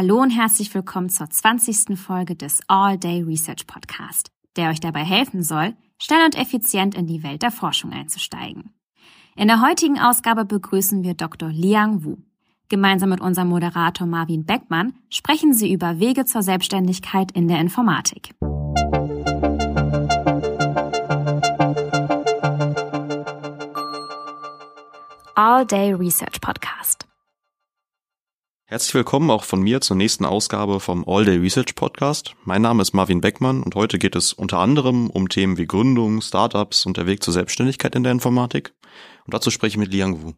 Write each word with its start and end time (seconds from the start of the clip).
Hallo 0.00 0.22
und 0.22 0.30
herzlich 0.30 0.72
willkommen 0.76 1.08
zur 1.08 1.28
20. 1.28 1.98
Folge 1.98 2.36
des 2.36 2.60
All 2.68 2.96
Day 2.96 3.20
Research 3.20 3.66
Podcast, 3.66 4.30
der 4.54 4.70
euch 4.70 4.78
dabei 4.78 5.02
helfen 5.02 5.42
soll, 5.42 5.74
schnell 5.98 6.24
und 6.24 6.36
effizient 6.36 6.94
in 6.94 7.08
die 7.08 7.24
Welt 7.24 7.42
der 7.42 7.50
Forschung 7.50 7.90
einzusteigen. 7.90 8.72
In 9.34 9.48
der 9.48 9.60
heutigen 9.60 9.98
Ausgabe 9.98 10.44
begrüßen 10.44 11.02
wir 11.02 11.14
Dr. 11.14 11.48
Liang 11.48 12.04
Wu. 12.04 12.18
Gemeinsam 12.68 13.08
mit 13.08 13.20
unserem 13.20 13.48
Moderator 13.48 14.06
Marvin 14.06 14.46
Beckmann 14.46 14.94
sprechen 15.10 15.52
sie 15.52 15.72
über 15.72 15.98
Wege 15.98 16.24
zur 16.26 16.44
Selbstständigkeit 16.44 17.32
in 17.32 17.48
der 17.48 17.58
Informatik. 17.58 18.36
All 25.34 25.66
Day 25.66 25.92
Research 25.92 26.40
Podcast. 26.40 27.07
Herzlich 28.70 28.92
willkommen 28.92 29.30
auch 29.30 29.44
von 29.44 29.62
mir 29.62 29.80
zur 29.80 29.96
nächsten 29.96 30.26
Ausgabe 30.26 30.78
vom 30.78 31.02
All 31.08 31.24
Day 31.24 31.38
Research 31.38 31.74
Podcast. 31.74 32.34
Mein 32.44 32.60
Name 32.60 32.82
ist 32.82 32.92
Marvin 32.92 33.22
Beckmann 33.22 33.62
und 33.62 33.74
heute 33.74 33.98
geht 33.98 34.14
es 34.14 34.34
unter 34.34 34.58
anderem 34.58 35.08
um 35.08 35.30
Themen 35.30 35.56
wie 35.56 35.66
Gründung, 35.66 36.20
Startups 36.20 36.84
und 36.84 36.98
der 36.98 37.06
Weg 37.06 37.22
zur 37.22 37.32
Selbstständigkeit 37.32 37.94
in 37.94 38.02
der 38.02 38.12
Informatik. 38.12 38.74
Und 39.24 39.32
dazu 39.32 39.50
spreche 39.50 39.70
ich 39.70 39.78
mit 39.78 39.90
Liang 39.90 40.22
Wu. 40.22 40.32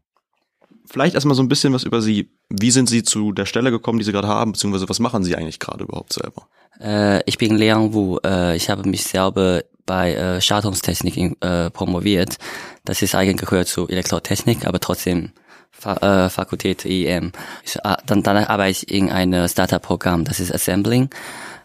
Vielleicht 0.88 1.16
erstmal 1.16 1.35
so 1.35 1.43
ein 1.43 1.48
bisschen 1.48 1.73
was 1.73 1.83
über 1.83 2.01
Sie. 2.01 2.30
Wie 2.48 2.71
sind 2.71 2.88
Sie 2.88 3.02
zu 3.02 3.33
der 3.33 3.47
Stelle 3.47 3.73
gekommen, 3.73 3.98
die 3.98 4.05
Sie 4.05 4.12
gerade 4.12 4.29
haben, 4.29 4.52
beziehungsweise 4.52 4.88
was 4.88 5.01
machen 5.01 5.24
Sie 5.24 5.35
eigentlich 5.35 5.59
gerade 5.59 5.83
überhaupt 5.83 6.12
selber? 6.12 6.47
Äh, 6.80 7.24
ich 7.29 7.37
bin 7.37 7.57
Liang 7.57 7.93
Wu. 7.95 8.19
Äh, 8.24 8.55
ich 8.55 8.71
habe 8.71 8.88
mich 8.88 9.02
selber 9.02 9.65
bei 9.87 10.15
äh, 10.15 10.41
Schaltungstechnik 10.41 11.37
äh, 11.41 11.69
promoviert. 11.71 12.37
Das 12.85 13.02
ist 13.02 13.16
eigentlich 13.16 13.51
gehört 13.51 13.66
zu 13.66 13.88
Elektrotechnik, 13.88 14.69
aber 14.69 14.79
trotzdem 14.79 15.33
Fa 15.80 16.27
äh, 16.27 16.29
Fakultät 16.29 16.84
EM. 16.84 17.33
Ich, 17.65 17.77
äh, 17.77 17.97
dann 18.07 18.23
danach 18.23 18.51
arbeite 18.51 18.71
ich 18.71 18.91
in 18.91 19.11
einem 19.11 19.48
Startup-Programm, 19.48 20.25
das 20.25 20.38
ist 20.38 20.55
Assembling. 20.55 21.09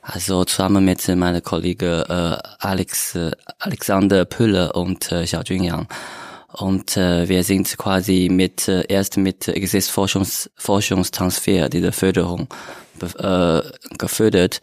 Also 0.02 0.46
zusammen 0.46 0.86
mit 0.86 1.08
meiner 1.08 1.42
Kollege 1.42 2.06
äh, 2.08 2.66
Alex 2.66 3.16
äh, 3.16 3.32
Alexander 3.60 4.24
Pülle 4.24 4.72
und 4.74 5.12
äh, 5.12 5.26
Xiao 5.26 5.42
Junyang. 5.44 5.88
Und 6.54 6.96
äh, 6.96 7.28
wir 7.28 7.44
sind 7.44 7.78
quasi 7.78 8.30
mit 8.32 8.70
äh, 8.70 8.86
erst 8.88 9.18
mit 9.18 9.48
Existenzforschungs 9.48 10.50
Forschungstransfer, 10.56 11.68
diese 11.68 11.92
Förderung 11.92 12.48
äh, 13.18 13.62
gefördert. 13.98 14.62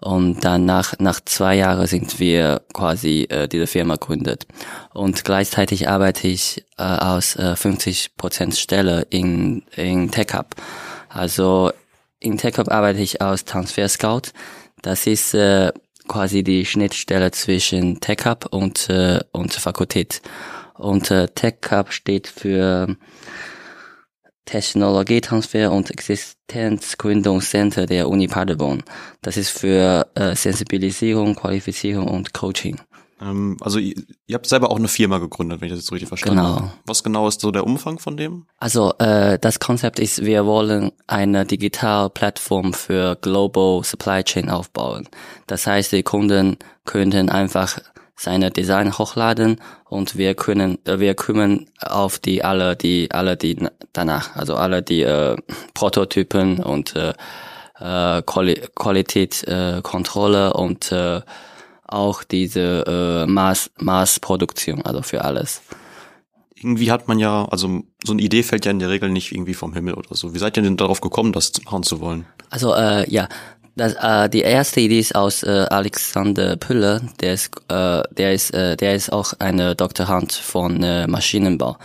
Und 0.00 0.44
dann 0.44 0.64
nach, 0.64 0.94
nach 0.98 1.20
zwei 1.20 1.56
Jahren 1.56 1.86
sind 1.86 2.18
wir 2.18 2.62
quasi 2.72 3.26
äh, 3.28 3.48
diese 3.48 3.66
Firma 3.66 3.96
gründet. 3.96 4.46
Und 4.94 5.24
gleichzeitig 5.24 5.88
arbeite 5.88 6.26
ich 6.26 6.64
äh, 6.78 6.82
aus 6.82 7.36
äh, 7.36 7.54
50 7.54 8.16
Prozent 8.16 8.56
Stelle 8.56 9.06
in, 9.10 9.62
in 9.76 10.10
TechUp. 10.10 10.56
Also 11.10 11.72
in 12.18 12.38
TechUp 12.38 12.70
arbeite 12.70 13.00
ich 13.00 13.20
aus 13.20 13.44
Transfer 13.44 13.88
Scout. 13.88 14.32
Das 14.80 15.06
ist 15.06 15.34
äh, 15.34 15.72
quasi 16.08 16.42
die 16.42 16.64
Schnittstelle 16.64 17.30
zwischen 17.30 18.00
TechUp 18.00 18.46
und, 18.50 18.88
äh, 18.88 19.20
und 19.32 19.52
Fakultät. 19.52 20.22
Und 20.74 21.10
äh, 21.10 21.28
TechUp 21.28 21.92
steht 21.92 22.26
für 22.26 22.96
Technologietransfer 24.50 25.70
und 25.70 25.92
Existenzgründungscenter 25.92 27.86
der 27.86 28.08
Uni 28.08 28.26
Paderborn. 28.26 28.82
Das 29.22 29.36
ist 29.36 29.50
für 29.50 30.08
äh, 30.16 30.34
Sensibilisierung, 30.34 31.36
Qualifizierung 31.36 32.08
und 32.08 32.34
Coaching. 32.34 32.80
Ähm, 33.22 33.56
also 33.60 33.78
ihr, 33.78 33.94
ihr, 34.26 34.34
habt 34.34 34.48
selber 34.48 34.72
auch 34.72 34.78
eine 34.78 34.88
Firma 34.88 35.18
gegründet, 35.18 35.60
wenn 35.60 35.66
ich 35.66 35.72
das 35.72 35.82
jetzt 35.82 35.92
richtig 35.92 36.08
verstanden 36.08 36.38
genau. 36.38 36.56
habe. 36.56 36.72
Was 36.84 37.04
genau 37.04 37.28
ist 37.28 37.40
so 37.40 37.52
der 37.52 37.64
Umfang 37.64 38.00
von 38.00 38.16
dem? 38.16 38.46
Also 38.58 38.92
äh, 38.98 39.38
das 39.38 39.60
Konzept 39.60 40.00
ist, 40.00 40.24
wir 40.24 40.44
wollen 40.46 40.90
eine 41.06 41.46
Digitalplattform 41.46 42.72
für 42.72 43.16
Global 43.20 43.84
Supply 43.84 44.24
Chain 44.24 44.50
aufbauen. 44.50 45.06
Das 45.46 45.68
heißt, 45.68 45.92
die 45.92 46.02
Kunden 46.02 46.56
könnten 46.86 47.28
einfach 47.28 47.78
seine 48.20 48.50
Design 48.50 48.98
hochladen 48.98 49.60
und 49.88 50.18
wir 50.18 50.34
können 50.34 50.78
äh, 50.84 51.00
wir 51.00 51.14
kümmern 51.14 51.66
auf 51.80 52.18
die 52.18 52.44
alle 52.44 52.76
die 52.76 53.10
alle 53.10 53.38
die 53.38 53.56
danach 53.94 54.36
also 54.36 54.56
alle 54.56 54.82
die 54.82 55.00
äh, 55.02 55.36
Prototypen 55.72 56.62
und 56.62 56.94
äh, 56.96 57.14
äh, 57.80 58.22
Quali 58.22 58.60
Qualitätskontrolle 58.74 60.48
äh, 60.50 60.52
und 60.52 60.92
äh, 60.92 61.22
auch 61.86 62.22
diese 62.22 62.84
äh, 62.86 63.26
Maß 63.26 63.70
Maßproduktion 63.78 64.82
also 64.82 65.00
für 65.00 65.24
alles 65.24 65.62
irgendwie 66.62 66.92
hat 66.92 67.08
man 67.08 67.18
ja, 67.18 67.46
also 67.46 67.84
so 68.04 68.12
eine 68.12 68.20
Idee 68.20 68.42
fällt 68.42 68.66
ja 68.66 68.70
in 68.70 68.80
der 68.80 68.90
Regel 68.90 69.08
nicht 69.08 69.32
irgendwie 69.32 69.54
vom 69.54 69.72
Himmel 69.72 69.94
oder 69.94 70.14
so. 70.14 70.34
Wie 70.34 70.38
seid 70.38 70.58
ihr 70.58 70.62
denn 70.62 70.76
darauf 70.76 71.00
gekommen, 71.00 71.32
das 71.32 71.52
machen 71.64 71.84
zu 71.84 72.00
wollen? 72.00 72.26
Also 72.50 72.74
äh, 72.74 73.10
ja, 73.10 73.28
das, 73.76 73.94
äh, 73.94 74.28
die 74.28 74.42
erste 74.42 74.80
Idee 74.80 74.98
ist 74.98 75.14
aus 75.14 75.42
äh, 75.42 75.66
Alexander 75.70 76.56
Püller, 76.56 77.00
der 77.20 77.34
ist, 77.34 77.50
äh, 77.68 78.02
der 78.10 78.34
ist, 78.34 78.52
äh, 78.52 78.76
der 78.76 78.94
ist 78.94 79.12
auch 79.12 79.34
eine 79.38 79.74
Doktorand 79.74 80.32
von 80.32 80.82
äh, 80.82 81.06
Maschinenbau. 81.06 81.76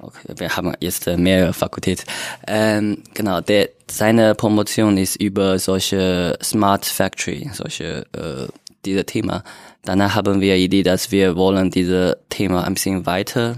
Okay, 0.00 0.34
wir 0.36 0.54
haben 0.54 0.74
jetzt 0.80 1.06
äh, 1.06 1.16
mehrere 1.16 1.54
Fakultäten. 1.54 2.04
Ähm, 2.46 3.02
genau, 3.14 3.40
der, 3.40 3.70
seine 3.90 4.34
Promotion 4.34 4.98
ist 4.98 5.16
über 5.16 5.58
solche 5.58 6.38
Smart 6.42 6.84
Factory, 6.84 7.50
solche 7.54 8.04
äh, 8.12 8.46
diese 8.84 9.04
Thema. 9.04 9.42
Danach 9.82 10.14
haben 10.14 10.40
wir 10.40 10.56
die 10.56 10.64
Idee, 10.64 10.82
dass 10.82 11.10
wir 11.10 11.36
wollen 11.36 11.70
diese 11.70 12.18
Thema 12.28 12.64
ein 12.64 12.74
bisschen 12.74 13.06
weiter 13.06 13.56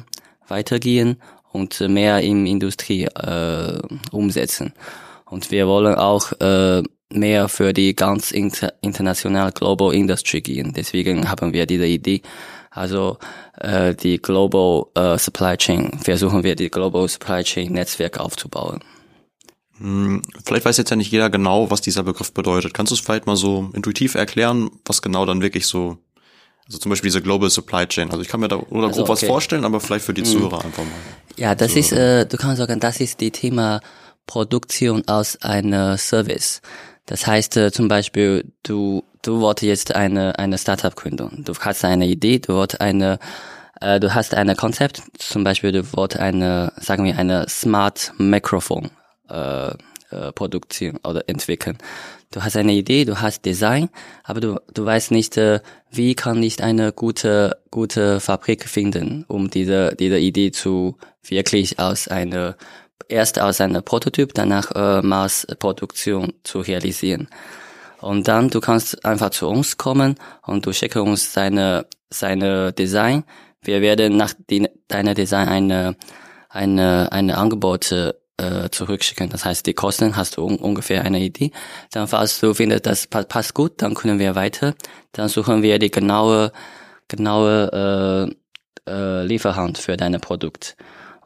weitergehen 0.49 1.16
und 1.53 1.81
mehr 1.81 2.21
in 2.21 2.47
Industrie 2.47 3.05
äh, 3.05 3.78
umsetzen. 4.12 4.72
Und 5.25 5.50
wir 5.50 5.66
wollen 5.66 5.97
auch 5.97 6.32
äh, 6.41 6.82
mehr 7.12 7.49
für 7.49 7.72
die 7.72 7.94
ganz 7.94 8.31
inter 8.31 8.72
international 8.81 9.53
Global 9.53 9.94
Industry 9.94 10.41
gehen. 10.41 10.72
Deswegen 10.75 11.31
haben 11.31 11.53
wir 11.53 11.67
diese 11.67 11.87
Idee. 11.87 12.22
Also 12.71 13.19
äh, 13.59 13.94
die 13.94 14.19
Global 14.19 14.87
äh, 14.94 15.19
Supply 15.19 15.56
Chain, 15.56 15.99
versuchen 15.99 16.43
wir 16.43 16.56
die 16.56 16.69
Global 16.69 17.09
Supply 17.09 17.43
Chain 17.43 17.72
Netzwerk 17.72 18.19
aufzubauen. 18.19 18.81
Hm, 19.78 20.22
vielleicht 20.44 20.65
weiß 20.65 20.77
jetzt 20.77 20.91
ja 20.91 20.97
nicht 20.97 21.11
jeder 21.11 21.31
genau, 21.31 21.71
was 21.71 21.81
dieser 21.81 22.03
Begriff 22.03 22.33
bedeutet. 22.33 22.75
Kannst 22.75 22.91
du 22.91 22.94
es 22.94 23.00
vielleicht 23.00 23.27
mal 23.27 23.37
so 23.37 23.71
intuitiv 23.73 24.15
erklären, 24.15 24.71
was 24.84 25.03
genau 25.03 25.25
dann 25.27 25.43
wirklich 25.43 25.67
so, 25.67 25.99
also 26.67 26.78
zum 26.78 26.91
Beispiel 26.91 27.09
diese 27.09 27.23
Global 27.23 27.50
Supply 27.50 27.87
Chain. 27.87 28.11
Also 28.11 28.23
ich 28.23 28.28
kann 28.28 28.41
mir 28.41 28.49
da 28.49 28.56
oder 28.56 28.88
also, 28.88 29.05
grob 29.05 29.11
okay. 29.11 29.23
was 29.23 29.25
vorstellen, 29.25 29.65
aber 29.65 29.81
vielleicht 29.81 30.05
für 30.05 30.15
die 30.15 30.23
hm. 30.23 30.31
Zuhörer 30.31 30.65
einfach 30.65 30.84
mal. 30.84 30.93
Ja, 31.37 31.55
das 31.55 31.73
Zuhörer. 31.73 31.87
ist, 31.87 31.93
äh, 31.93 32.27
du 32.27 32.37
kannst 32.37 32.59
sagen, 32.59 32.81
das 32.81 33.00
ist 33.00 33.21
die 33.21 33.31
Thema 33.31 33.81
Produktion 34.27 35.06
aus 35.06 35.37
einer 35.43 35.97
Service. 35.99 36.61
Das 37.06 37.27
heißt 37.27 37.56
äh, 37.56 37.72
zum 37.72 37.89
Beispiel, 37.89 38.53
du, 38.62 39.05
du 39.22 39.41
wolltest 39.41 39.67
jetzt 39.67 39.94
eine, 39.94 40.39
eine 40.39 40.59
Startup 40.59 40.94
gründen. 40.94 41.44
Du 41.44 41.55
hast 41.59 41.84
eine 41.84 42.06
Idee, 42.06 42.41
du 42.41 42.55
wolltest 42.55 42.81
eine, 42.81 43.19
äh, 43.81 44.00
du 44.00 44.15
hast 44.15 44.34
ein 44.34 44.55
Konzept, 44.56 45.03
zum 45.19 45.44
Beispiel 45.44 45.72
du 45.72 45.93
wolltest 45.93 46.21
eine, 46.21 46.72
sagen 46.77 47.05
wir, 47.05 47.17
eine 47.17 47.49
Smart 47.49 48.12
Mikrofon 48.19 48.91
äh, 49.31 49.71
äh, 50.11 50.33
Produktion 50.33 50.99
oder 51.05 51.28
entwickeln. 51.28 51.78
Du 52.33 52.43
hast 52.43 52.56
eine 52.56 52.72
Idee, 52.72 53.05
du 53.05 53.21
hast 53.21 53.44
Design, 53.44 53.88
aber 54.25 54.41
du, 54.41 54.61
du 54.73 54.84
weißt 54.84 55.11
nicht, 55.11 55.37
äh, 55.37 55.61
wie 55.91 56.15
kann 56.15 56.43
ich 56.43 56.62
eine 56.62 56.93
gute, 56.93 57.59
gute 57.71 58.21
Fabrik 58.21 58.69
finden, 58.69 59.25
um 59.28 59.49
diese, 59.49 59.94
diese 59.97 60.19
Idee 60.19 60.50
zu 60.50 60.97
wirklich 61.23 61.78
aus 61.78 62.09
einer 62.09 62.56
erst 63.09 63.39
aus 63.39 63.61
einem 63.61 63.83
Prototyp, 63.83 64.34
danach 64.34 64.71
äh, 64.73 65.03
Massproduktion 65.03 66.33
zu 66.43 66.61
realisieren. 66.61 67.29
Und 68.01 68.29
dann 68.29 68.51
du 68.51 68.61
kannst 68.61 69.05
einfach 69.05 69.31
zu 69.31 69.49
uns 69.49 69.77
kommen 69.79 70.17
und 70.47 70.67
du 70.67 70.73
schickst 70.73 70.97
uns 70.97 71.33
seine 71.33 71.87
seine 72.11 72.73
Design. 72.73 73.25
Wir 73.62 73.81
werden 73.81 74.17
nach 74.17 74.35
die, 74.51 74.69
deiner 74.89 75.15
Design 75.15 75.49
eine 75.49 75.97
eine 76.49 77.11
eine 77.11 77.39
Angebote 77.39 78.21
äh, 78.37 78.69
zurückschicken. 78.71 79.31
Das 79.31 79.45
heißt, 79.45 79.67
die 79.67 79.75
Kosten 79.75 80.17
hast 80.17 80.37
du 80.37 80.45
un 80.45 80.56
ungefähr 80.56 81.03
eine 81.03 81.21
Idee. 81.21 81.53
Dann 81.91 82.06
falls 82.06 82.41
du 82.41 82.55
findest, 82.55 82.87
das 82.87 83.06
passt 83.06 83.55
gut, 83.55 83.82
dann 83.82 83.94
können 83.94 84.19
wir 84.19 84.35
weiter. 84.35 84.75
Dann 85.12 85.29
suchen 85.29 85.62
wir 85.62 85.79
die 85.79 85.91
genaue 85.91 86.53
genaue 87.09 88.29
äh, 88.87 88.91
äh, 88.91 89.25
Lieferhand 89.25 89.79
für 89.79 89.97
dein 89.97 90.20
Produkt. 90.20 90.76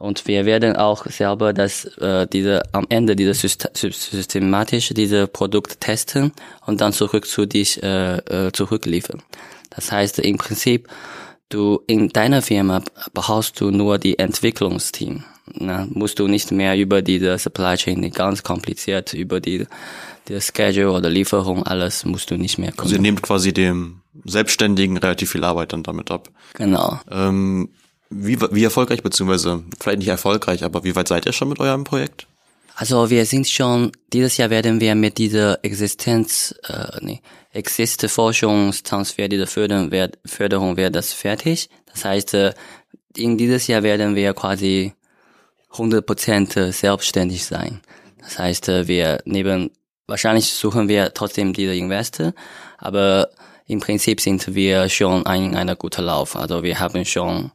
Und 0.01 0.27
wir 0.27 0.47
werden 0.47 0.77
auch 0.77 1.05
selber 1.05 1.53
das, 1.53 1.85
äh, 1.99 2.27
diese, 2.27 2.63
am 2.73 2.87
Ende 2.89 3.15
dieser 3.15 3.35
systematisch 3.35 4.89
diese 4.97 5.27
Produkt 5.27 5.79
testen 5.83 6.33
und 6.65 6.81
dann 6.81 6.95
zurück 6.95 7.27
zu 7.27 7.45
dich 7.45 7.83
äh, 7.83 8.17
äh, 8.17 8.51
zurückliefern. 8.51 9.23
Das 9.69 9.93
heißt, 9.93 10.19
im 10.21 10.39
Prinzip, 10.39 10.89
du 11.51 11.83
in 11.87 12.09
deiner 12.09 12.41
Firma 12.41 12.83
brauchst 13.13 13.61
du 13.61 13.71
nur 13.71 13.99
die 13.99 14.19
Entwicklungsteam. 14.19 15.25
Na, 15.53 15.87
musst 15.91 16.19
du 16.19 16.29
nicht 16.29 16.51
mehr 16.51 16.79
über 16.79 17.03
diese 17.03 17.37
Supply 17.37 17.77
Chain 17.77 18.11
ganz 18.11 18.43
kompliziert 18.43 19.13
über 19.13 19.39
die, 19.39 19.67
die 20.29 20.41
Schedule 20.41 20.93
oder 20.93 21.11
Lieferung 21.11 21.65
alles 21.65 22.07
musst 22.07 22.31
du 22.31 22.39
nicht 22.39 22.57
mehr 22.57 22.73
kommen. 22.73 22.91
Ihr 22.91 23.01
nehmt 23.01 23.21
quasi 23.21 23.53
dem 23.53 24.01
Selbstständigen 24.25 24.97
relativ 24.97 25.33
viel 25.33 25.45
Arbeit 25.45 25.75
dann 25.75 25.83
damit 25.83 26.11
ab. 26.11 26.31
Genau. 26.55 26.99
Ähm 27.11 27.69
wie, 28.11 28.39
wie 28.51 28.65
erfolgreich, 28.65 29.03
beziehungsweise 29.03 29.63
vielleicht 29.81 29.99
nicht 29.99 30.09
erfolgreich, 30.09 30.65
aber 30.65 30.85
wie 30.85 30.95
weit 30.97 31.09
seid 31.09 31.27
ihr 31.27 31.33
schon 31.33 31.49
mit 31.49 31.61
eurem 31.61 31.85
Projekt? 31.85 32.27
Also 32.75 33.11
wir 33.11 33.27
sind 33.27 33.49
schon, 33.49 33.93
dieses 34.13 34.37
Jahr 34.37 34.51
werden 34.51 34.81
wir 34.81 34.95
mit 34.95 35.19
dieser 35.19 35.63
Existenz, 35.65 36.55
äh, 36.67 36.99
nee, 37.01 37.21
Existe 37.53 38.09
Forschungstransfer, 38.09 39.29
dieser 39.29 39.49
Förderung 39.49 39.91
wird, 39.91 40.19
Förderung 40.25 40.77
wird 40.77 40.95
das 40.95 41.13
fertig. 41.13 41.69
Das 41.93 42.05
heißt, 42.05 42.35
äh, 42.35 42.55
in 43.17 43.37
dieses 43.37 43.67
Jahr 43.67 43.83
werden 43.83 44.15
wir 44.15 44.35
quasi 44.35 44.93
100% 45.73 46.73
selbstständig 46.73 47.45
sein. 47.45 47.81
Das 48.21 48.39
heißt, 48.39 48.69
äh, 48.69 48.89
wir 48.89 49.21
neben, 49.25 49.71
wahrscheinlich 50.07 50.53
suchen 50.53 50.89
wir 50.89 51.13
trotzdem 51.13 51.53
diese 51.53 51.75
Investor, 51.75 52.35
aber 52.79 53.31
im 53.67 53.81
Prinzip 53.81 54.21
sind 54.21 54.55
wir 54.55 54.89
schon 54.89 55.23
in 55.23 55.57
einer 55.57 55.77
guten 55.77 56.05
Lauf. 56.05 56.37
Also 56.37 56.63
wir 56.63 56.79
haben 56.79 57.05
schon, 57.05 57.51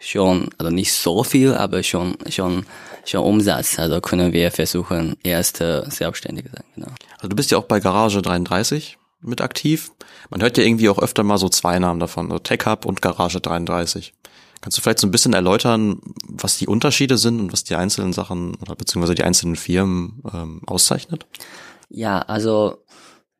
schon, 0.00 0.48
also 0.58 0.72
nicht 0.72 0.92
so 0.92 1.22
viel, 1.22 1.54
aber 1.54 1.82
schon, 1.84 2.16
schon, 2.28 2.66
schon 3.04 3.22
Umsatz. 3.22 3.78
Also 3.78 4.00
können 4.00 4.32
wir 4.32 4.50
versuchen, 4.50 5.16
erst 5.22 5.60
äh, 5.60 5.82
selbstständig 5.88 6.46
sein, 6.52 6.64
genau. 6.74 6.88
Also 7.16 7.28
du 7.28 7.36
bist 7.36 7.50
ja 7.52 7.58
auch 7.58 7.64
bei 7.64 7.78
Garage 7.78 8.20
33 8.20 8.98
mit 9.20 9.40
aktiv. 9.40 9.92
Man 10.30 10.42
hört 10.42 10.56
ja 10.58 10.64
irgendwie 10.64 10.88
auch 10.88 10.98
öfter 10.98 11.22
mal 11.22 11.38
so 11.38 11.48
zwei 11.48 11.78
Namen 11.78 12.00
davon, 12.00 12.26
also 12.26 12.38
Tech 12.38 12.60
Hub 12.66 12.86
und 12.86 13.02
Garage 13.02 13.40
33. 13.40 14.14
Kannst 14.62 14.76
du 14.76 14.82
vielleicht 14.82 14.98
so 14.98 15.06
ein 15.06 15.10
bisschen 15.10 15.32
erläutern, 15.32 16.00
was 16.26 16.58
die 16.58 16.66
Unterschiede 16.66 17.16
sind 17.16 17.40
und 17.40 17.52
was 17.52 17.64
die 17.64 17.76
einzelnen 17.76 18.12
Sachen 18.12 18.56
oder 18.56 18.74
beziehungsweise 18.74 19.14
die 19.14 19.24
einzelnen 19.24 19.56
Firmen 19.56 20.22
ähm, 20.32 20.62
auszeichnet? 20.66 21.26
Ja, 21.88 22.20
also 22.20 22.84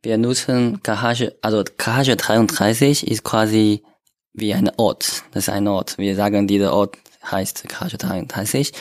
wir 0.03 0.17
nutzen 0.17 0.81
Garage, 0.83 1.37
also 1.43 1.63
Garage 1.77 2.17
33 2.17 3.07
ist 3.07 3.23
quasi 3.23 3.83
wie 4.33 4.55
ein 4.55 4.71
Ort. 4.77 5.25
Das 5.33 5.45
ist 5.45 5.49
ein 5.49 5.69
Ort. 5.69 5.99
Wir 5.99 6.15
sagen, 6.15 6.47
dieser 6.47 6.73
Ort 6.73 6.97
heißt 7.31 7.69
Garage 7.69 7.99
33 7.99 8.73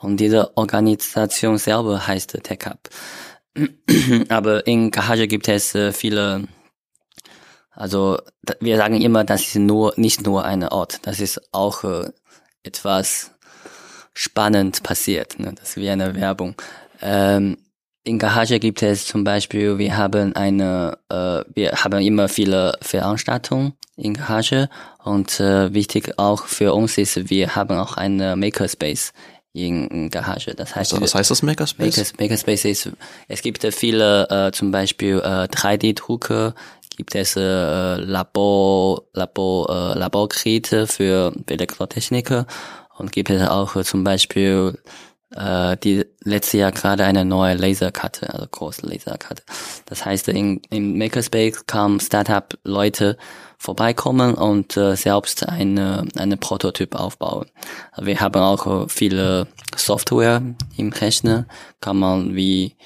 und 0.00 0.18
diese 0.18 0.56
Organisation 0.56 1.58
selber 1.58 2.06
heißt 2.06 2.38
Tech 2.42 2.60
Hub. 2.66 2.88
Aber 4.28 4.66
in 4.66 4.90
Garage 4.90 5.26
gibt 5.26 5.48
es 5.48 5.74
äh, 5.74 5.92
viele, 5.92 6.46
also 7.72 8.18
wir 8.60 8.76
sagen 8.76 9.00
immer, 9.00 9.24
das 9.24 9.42
ist 9.42 9.56
nur 9.56 9.94
nicht 9.96 10.24
nur 10.24 10.44
ein 10.44 10.62
Ort, 10.64 11.00
das 11.02 11.20
ist 11.20 11.52
auch 11.52 11.84
äh, 11.84 12.10
etwas 12.62 13.32
spannend 14.14 14.82
passiert. 14.82 15.38
Ne? 15.38 15.54
Das 15.54 15.70
ist 15.70 15.76
wie 15.76 15.90
eine 15.90 16.14
Werbung. 16.14 16.54
Ähm, 17.00 17.56
in 18.08 18.18
Garage 18.18 18.58
gibt 18.58 18.82
es 18.82 19.06
zum 19.06 19.22
Beispiel, 19.22 19.76
wir 19.76 19.96
haben 19.96 20.34
eine, 20.34 20.98
äh, 21.10 21.44
wir 21.54 21.72
haben 21.72 22.00
immer 22.00 22.28
viele 22.28 22.72
Veranstaltungen 22.80 23.74
in 23.96 24.14
Garage 24.14 24.70
und 25.04 25.38
äh, 25.40 25.74
wichtig 25.74 26.18
auch 26.18 26.46
für 26.46 26.72
uns 26.72 26.96
ist, 26.96 27.28
wir 27.28 27.54
haben 27.54 27.76
auch 27.76 27.98
eine 27.98 28.34
Makerspace 28.34 29.12
in 29.52 30.08
Garage. 30.10 30.54
Das 30.54 30.74
heißt, 30.74 30.92
was, 30.94 31.00
was 31.02 31.14
heißt 31.14 31.30
das 31.30 31.42
Makerspace? 31.42 31.96
Makers, 31.96 32.12
Makerspace 32.18 32.64
ist, 32.64 32.90
es 33.28 33.42
gibt 33.42 33.62
viele, 33.74 34.28
äh, 34.30 34.52
zum 34.52 34.70
Beispiel 34.70 35.18
äh, 35.18 35.44
3D-Drucker, 35.44 36.54
gibt 36.96 37.14
es 37.14 37.36
äh, 37.36 37.96
Labor, 37.96 39.02
Labor, 39.12 39.68
äh, 39.68 39.98
Laborgeräte 39.98 40.86
für 40.86 41.32
Elektrotechniker 41.46 42.46
und 42.96 43.12
gibt 43.12 43.28
es 43.28 43.46
auch 43.46 43.76
äh, 43.76 43.84
zum 43.84 44.02
Beispiel 44.02 44.78
äh, 45.34 45.76
die 45.76 46.04
letzte 46.22 46.58
Jahr 46.58 46.72
gerade 46.72 47.04
eine 47.04 47.24
neue 47.24 47.54
Laserkarte, 47.54 48.32
also 48.32 48.46
große 48.50 48.86
Laserkarte. 48.86 49.42
Das 49.86 50.04
heißt, 50.04 50.28
in, 50.28 50.60
in 50.70 50.96
Makerspace 50.96 51.66
kam 51.66 52.00
Startup-Leute 52.00 53.16
vorbeikommen 53.58 54.34
und 54.34 54.76
äh, 54.76 54.94
selbst 54.94 55.48
eine, 55.48 56.06
eine 56.16 56.36
Prototyp 56.36 56.94
aufbauen. 56.94 57.46
Wir 57.96 58.20
haben 58.20 58.40
auch 58.40 58.88
viele 58.88 59.48
Software 59.76 60.42
im 60.76 60.92
Rechner, 60.92 61.46
kann 61.80 61.98
man 61.98 62.36
wie 62.36 62.76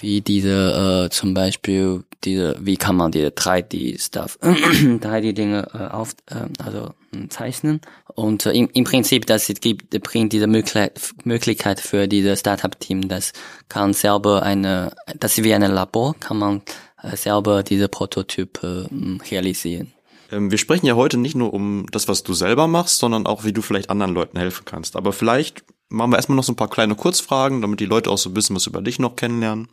wie 0.00 0.20
diese 0.20 1.06
äh, 1.06 1.10
zum 1.10 1.34
Beispiel 1.34 2.04
diese 2.24 2.56
wie 2.60 2.76
kann 2.76 2.96
man 2.96 3.12
diese 3.12 3.28
3D 3.28 4.00
Stuff 4.00 4.38
3D 4.42 5.32
Dinge 5.32 5.68
äh, 5.74 5.92
auf 5.92 6.14
äh, 6.26 6.46
also 6.62 6.94
äh, 7.12 7.28
zeichnen 7.28 7.80
und 8.14 8.46
äh, 8.46 8.52
im, 8.52 8.68
im 8.72 8.84
Prinzip 8.84 9.26
das 9.26 9.46
gibt 9.60 9.90
bringt 10.02 10.32
diese 10.32 10.46
Möglichkeit 10.46 11.00
Möglichkeit 11.24 11.80
für 11.80 12.08
diese 12.08 12.36
Startup 12.36 12.78
Team 12.78 13.08
das 13.08 13.32
kann 13.68 13.92
selber 13.92 14.42
eine 14.42 14.92
das 15.18 15.38
ist 15.38 15.44
wie 15.44 15.54
ein 15.54 15.62
Labor 15.62 16.14
kann 16.18 16.38
man 16.38 16.62
äh, 17.02 17.16
selber 17.16 17.62
diese 17.62 17.88
Prototype 17.88 18.88
äh, 18.90 19.30
realisieren 19.30 19.92
ähm, 20.30 20.50
wir 20.50 20.58
sprechen 20.58 20.86
ja 20.86 20.94
heute 20.94 21.16
nicht 21.16 21.36
nur 21.36 21.54
um 21.54 21.86
das, 21.90 22.08
was 22.08 22.22
du 22.22 22.34
selber 22.34 22.66
machst, 22.66 22.98
sondern 22.98 23.26
auch, 23.26 23.44
wie 23.44 23.52
du 23.52 23.62
vielleicht 23.62 23.88
anderen 23.88 24.12
Leuten 24.12 24.38
helfen 24.38 24.64
kannst. 24.66 24.96
Aber 24.96 25.12
vielleicht 25.12 25.64
machen 25.88 26.10
wir 26.10 26.16
erstmal 26.16 26.36
noch 26.36 26.44
so 26.44 26.52
ein 26.52 26.56
paar 26.56 26.70
kleine 26.70 26.94
Kurzfragen, 26.94 27.62
damit 27.62 27.80
die 27.80 27.86
Leute 27.86 28.10
auch 28.10 28.18
so 28.18 28.30
ein 28.30 28.34
bisschen 28.34 28.56
was 28.56 28.66
über 28.66 28.82
dich 28.82 28.98
noch 28.98 29.16
kennenlernen. 29.16 29.68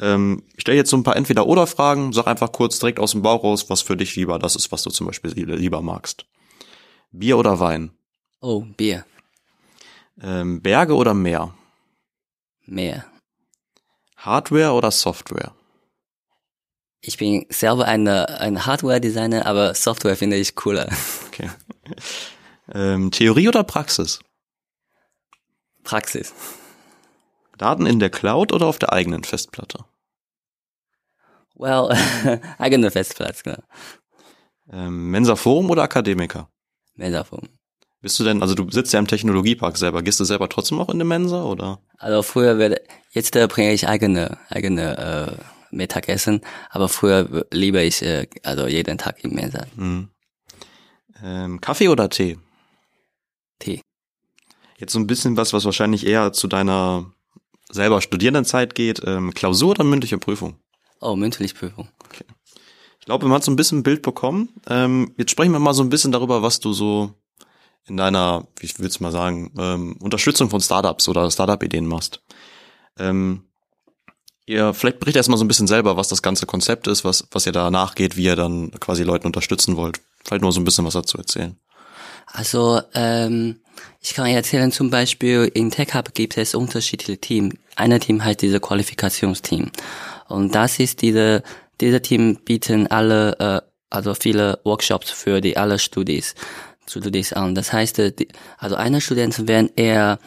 Ähm, 0.00 0.42
ich 0.54 0.62
stelle 0.62 0.78
jetzt 0.78 0.90
so 0.90 0.96
ein 0.96 1.02
paar 1.02 1.16
Entweder-Oder-Fragen, 1.16 2.12
sag 2.12 2.26
einfach 2.26 2.52
kurz 2.52 2.78
direkt 2.78 2.98
aus 2.98 3.12
dem 3.12 3.22
Bauch 3.22 3.44
raus, 3.44 3.68
was 3.68 3.82
für 3.82 3.96
dich 3.96 4.16
lieber 4.16 4.38
das 4.38 4.56
ist, 4.56 4.72
was 4.72 4.82
du 4.82 4.90
zum 4.90 5.06
Beispiel 5.06 5.32
lieber 5.32 5.82
magst. 5.82 6.26
Bier 7.10 7.38
oder 7.38 7.60
Wein? 7.60 7.92
Oh, 8.40 8.64
Bier. 8.76 9.04
Ähm, 10.20 10.62
Berge 10.62 10.94
oder 10.94 11.14
Meer? 11.14 11.54
Meer. 12.64 13.04
Hardware 14.16 14.72
oder 14.72 14.90
Software? 14.90 15.52
Ich 17.00 17.18
bin 17.18 17.46
selber 17.48 17.86
eine, 17.86 18.40
ein 18.40 18.64
Hardware-Designer, 18.64 19.46
aber 19.46 19.74
Software 19.74 20.16
finde 20.16 20.36
ich 20.36 20.54
cooler. 20.54 20.88
Okay. 21.28 21.50
Ähm, 22.74 23.10
Theorie 23.10 23.48
oder 23.48 23.64
Praxis? 23.64 24.20
Praxis. 25.84 26.32
Daten 27.58 27.86
in 27.86 27.98
der 27.98 28.10
Cloud 28.10 28.52
oder 28.52 28.66
auf 28.66 28.78
der 28.78 28.92
eigenen 28.92 29.24
Festplatte? 29.24 29.84
Well, 31.54 31.96
eigene 32.58 32.90
Festplatte, 32.90 33.42
klar. 33.42 33.62
Ähm, 34.70 35.10
Mensa 35.10 35.36
Forum 35.36 35.70
oder 35.70 35.82
Akademiker? 35.82 36.48
Mensa 36.94 37.24
Forum. 37.24 37.48
Bist 38.00 38.18
du 38.18 38.24
denn, 38.24 38.42
also 38.42 38.54
du 38.54 38.68
sitzt 38.70 38.92
ja 38.92 38.98
im 38.98 39.06
Technologiepark 39.06 39.76
selber, 39.76 40.02
gehst 40.02 40.18
du 40.18 40.24
selber 40.24 40.48
trotzdem 40.48 40.80
auch 40.80 40.88
in 40.88 40.98
der 40.98 41.06
Mensa 41.06 41.44
oder? 41.44 41.78
Also 41.98 42.22
früher 42.22 42.58
werde, 42.58 42.82
jetzt 43.10 43.36
äh, 43.36 43.46
bringe 43.46 43.72
ich 43.72 43.86
eigene, 43.86 44.38
eigene 44.48 45.38
äh, 45.38 45.44
Mittagessen, 45.70 46.40
aber 46.70 46.88
früher 46.88 47.46
liebe 47.52 47.80
ich 47.80 48.02
äh, 48.02 48.26
also 48.42 48.66
jeden 48.66 48.98
Tag 48.98 49.22
im 49.22 49.34
Mensa. 49.34 49.66
Mhm. 49.76 50.08
Ähm, 51.22 51.60
Kaffee 51.60 51.88
oder 51.88 52.10
Tee? 52.10 52.38
Tee. 53.60 53.82
Jetzt 54.82 54.94
so 54.94 54.98
ein 54.98 55.06
bisschen 55.06 55.36
was, 55.36 55.52
was 55.52 55.64
wahrscheinlich 55.64 56.04
eher 56.04 56.32
zu 56.32 56.48
deiner 56.48 57.12
selber 57.70 58.02
Studierendenzeit 58.02 58.74
geht. 58.74 59.00
Ähm, 59.06 59.32
Klausur 59.32 59.70
oder 59.70 59.84
mündliche 59.84 60.18
Prüfung? 60.18 60.56
Oh, 61.00 61.14
mündliche 61.14 61.54
Prüfung. 61.54 61.86
Okay. 62.04 62.24
Ich 62.98 63.06
glaube, 63.06 63.26
man 63.26 63.36
hat 63.36 63.44
so 63.44 63.52
ein 63.52 63.56
bisschen 63.56 63.78
ein 63.78 63.82
Bild 63.84 64.02
bekommen. 64.02 64.48
Ähm, 64.68 65.14
jetzt 65.16 65.30
sprechen 65.30 65.52
wir 65.52 65.60
mal 65.60 65.72
so 65.72 65.84
ein 65.84 65.88
bisschen 65.88 66.10
darüber, 66.10 66.42
was 66.42 66.58
du 66.58 66.72
so 66.72 67.14
in 67.86 67.96
deiner, 67.96 68.48
wie 68.58 68.66
ich 68.66 68.80
will's 68.80 68.98
mal 68.98 69.12
sagen, 69.12 69.52
ähm, 69.56 69.98
Unterstützung 70.00 70.50
von 70.50 70.60
Startups 70.60 71.06
oder 71.06 71.30
Startup-Ideen 71.30 71.86
machst. 71.86 72.20
Ähm, 72.98 73.44
ihr 74.46 74.74
vielleicht 74.74 74.98
berichtet 74.98 75.20
erstmal 75.20 75.38
so 75.38 75.44
ein 75.44 75.48
bisschen 75.48 75.68
selber, 75.68 75.96
was 75.96 76.08
das 76.08 76.22
ganze 76.22 76.46
Konzept 76.46 76.88
ist, 76.88 77.04
was, 77.04 77.28
was 77.30 77.46
ihr 77.46 77.52
da 77.52 77.70
nachgeht, 77.70 78.16
wie 78.16 78.24
ihr 78.24 78.34
dann 78.34 78.72
quasi 78.80 79.04
Leuten 79.04 79.28
unterstützen 79.28 79.76
wollt. 79.76 80.00
Vielleicht 80.24 80.42
nur 80.42 80.50
so 80.50 80.60
ein 80.60 80.64
bisschen 80.64 80.84
was 80.84 80.94
dazu 80.94 81.18
erzählen. 81.18 81.56
Also 82.26 82.80
ähm, 82.94 83.60
ich 84.00 84.14
kann 84.14 84.26
erzählen, 84.26 84.72
zum 84.72 84.90
Beispiel 84.90 85.50
in 85.54 85.70
TechHub 85.70 86.12
gibt 86.14 86.36
es 86.36 86.54
unterschiedliche 86.54 87.18
Teams. 87.18 87.54
Eine 87.76 88.00
Team 88.00 88.24
heißt 88.24 88.42
diese 88.42 88.58
Qualifikationsteam. 88.60 89.70
Und 90.28 90.54
das 90.54 90.78
ist 90.78 91.02
diese, 91.02 91.42
diese 91.80 92.02
Team 92.02 92.36
bieten 92.44 92.88
alle, 92.88 93.38
äh, 93.38 93.60
also 93.90 94.14
viele 94.14 94.58
Workshops 94.64 95.10
für 95.10 95.40
die 95.40 95.56
alle 95.56 95.78
Studis, 95.78 96.34
Studis 96.86 97.32
an. 97.32 97.54
Das 97.54 97.72
heißt, 97.72 97.98
äh, 98.00 98.12
die, 98.12 98.28
also 98.58 98.74
eine 98.74 99.00
Student, 99.00 99.46
wenn 99.46 99.70
er, 99.76 100.18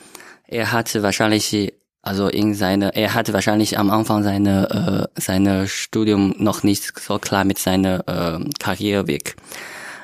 er 0.47 0.71
hatte 0.71 1.03
wahrscheinlich 1.03 1.73
also 2.05 2.27
in 2.27 2.53
seine, 2.53 2.95
er 2.95 3.15
hatte 3.15 3.33
wahrscheinlich 3.33 3.79
am 3.79 3.89
Anfang 3.89 4.23
seine, 4.23 5.09
äh, 5.15 5.19
seine 5.19 5.67
Studium 5.67 6.35
noch 6.37 6.61
nicht 6.61 6.97
so 6.99 7.17
klar 7.17 7.43
mit 7.45 7.57
seiner 7.57 8.07
äh, 8.07 8.49
Karriereweg. 8.59 9.35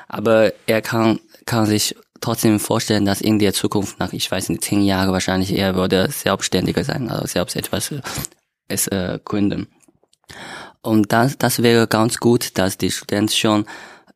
Aber 0.08 0.52
er 0.66 0.82
kann, 0.82 1.20
kann 1.46 1.64
sich 1.64 1.94
trotzdem 2.22 2.58
vorstellen, 2.58 3.04
dass 3.04 3.20
in 3.20 3.38
der 3.38 3.52
Zukunft 3.52 3.98
nach, 3.98 4.12
ich 4.12 4.30
weiß 4.30 4.48
nicht, 4.48 4.64
zehn 4.64 4.82
Jahren 4.82 5.12
wahrscheinlich 5.12 5.52
er 5.52 5.74
würde 5.74 6.10
selbstständiger 6.10 6.84
sein, 6.84 7.10
also 7.10 7.26
selbst 7.26 7.56
etwas 7.56 7.90
äh, 7.90 8.00
es 8.68 8.88
äh, 8.88 9.18
gründen. 9.24 9.68
Und 10.80 11.12
das, 11.12 11.38
das 11.38 11.62
wäre 11.62 11.86
ganz 11.86 12.18
gut, 12.18 12.58
dass 12.58 12.78
die 12.78 12.90
Studenten 12.90 13.34
schon, 13.34 13.66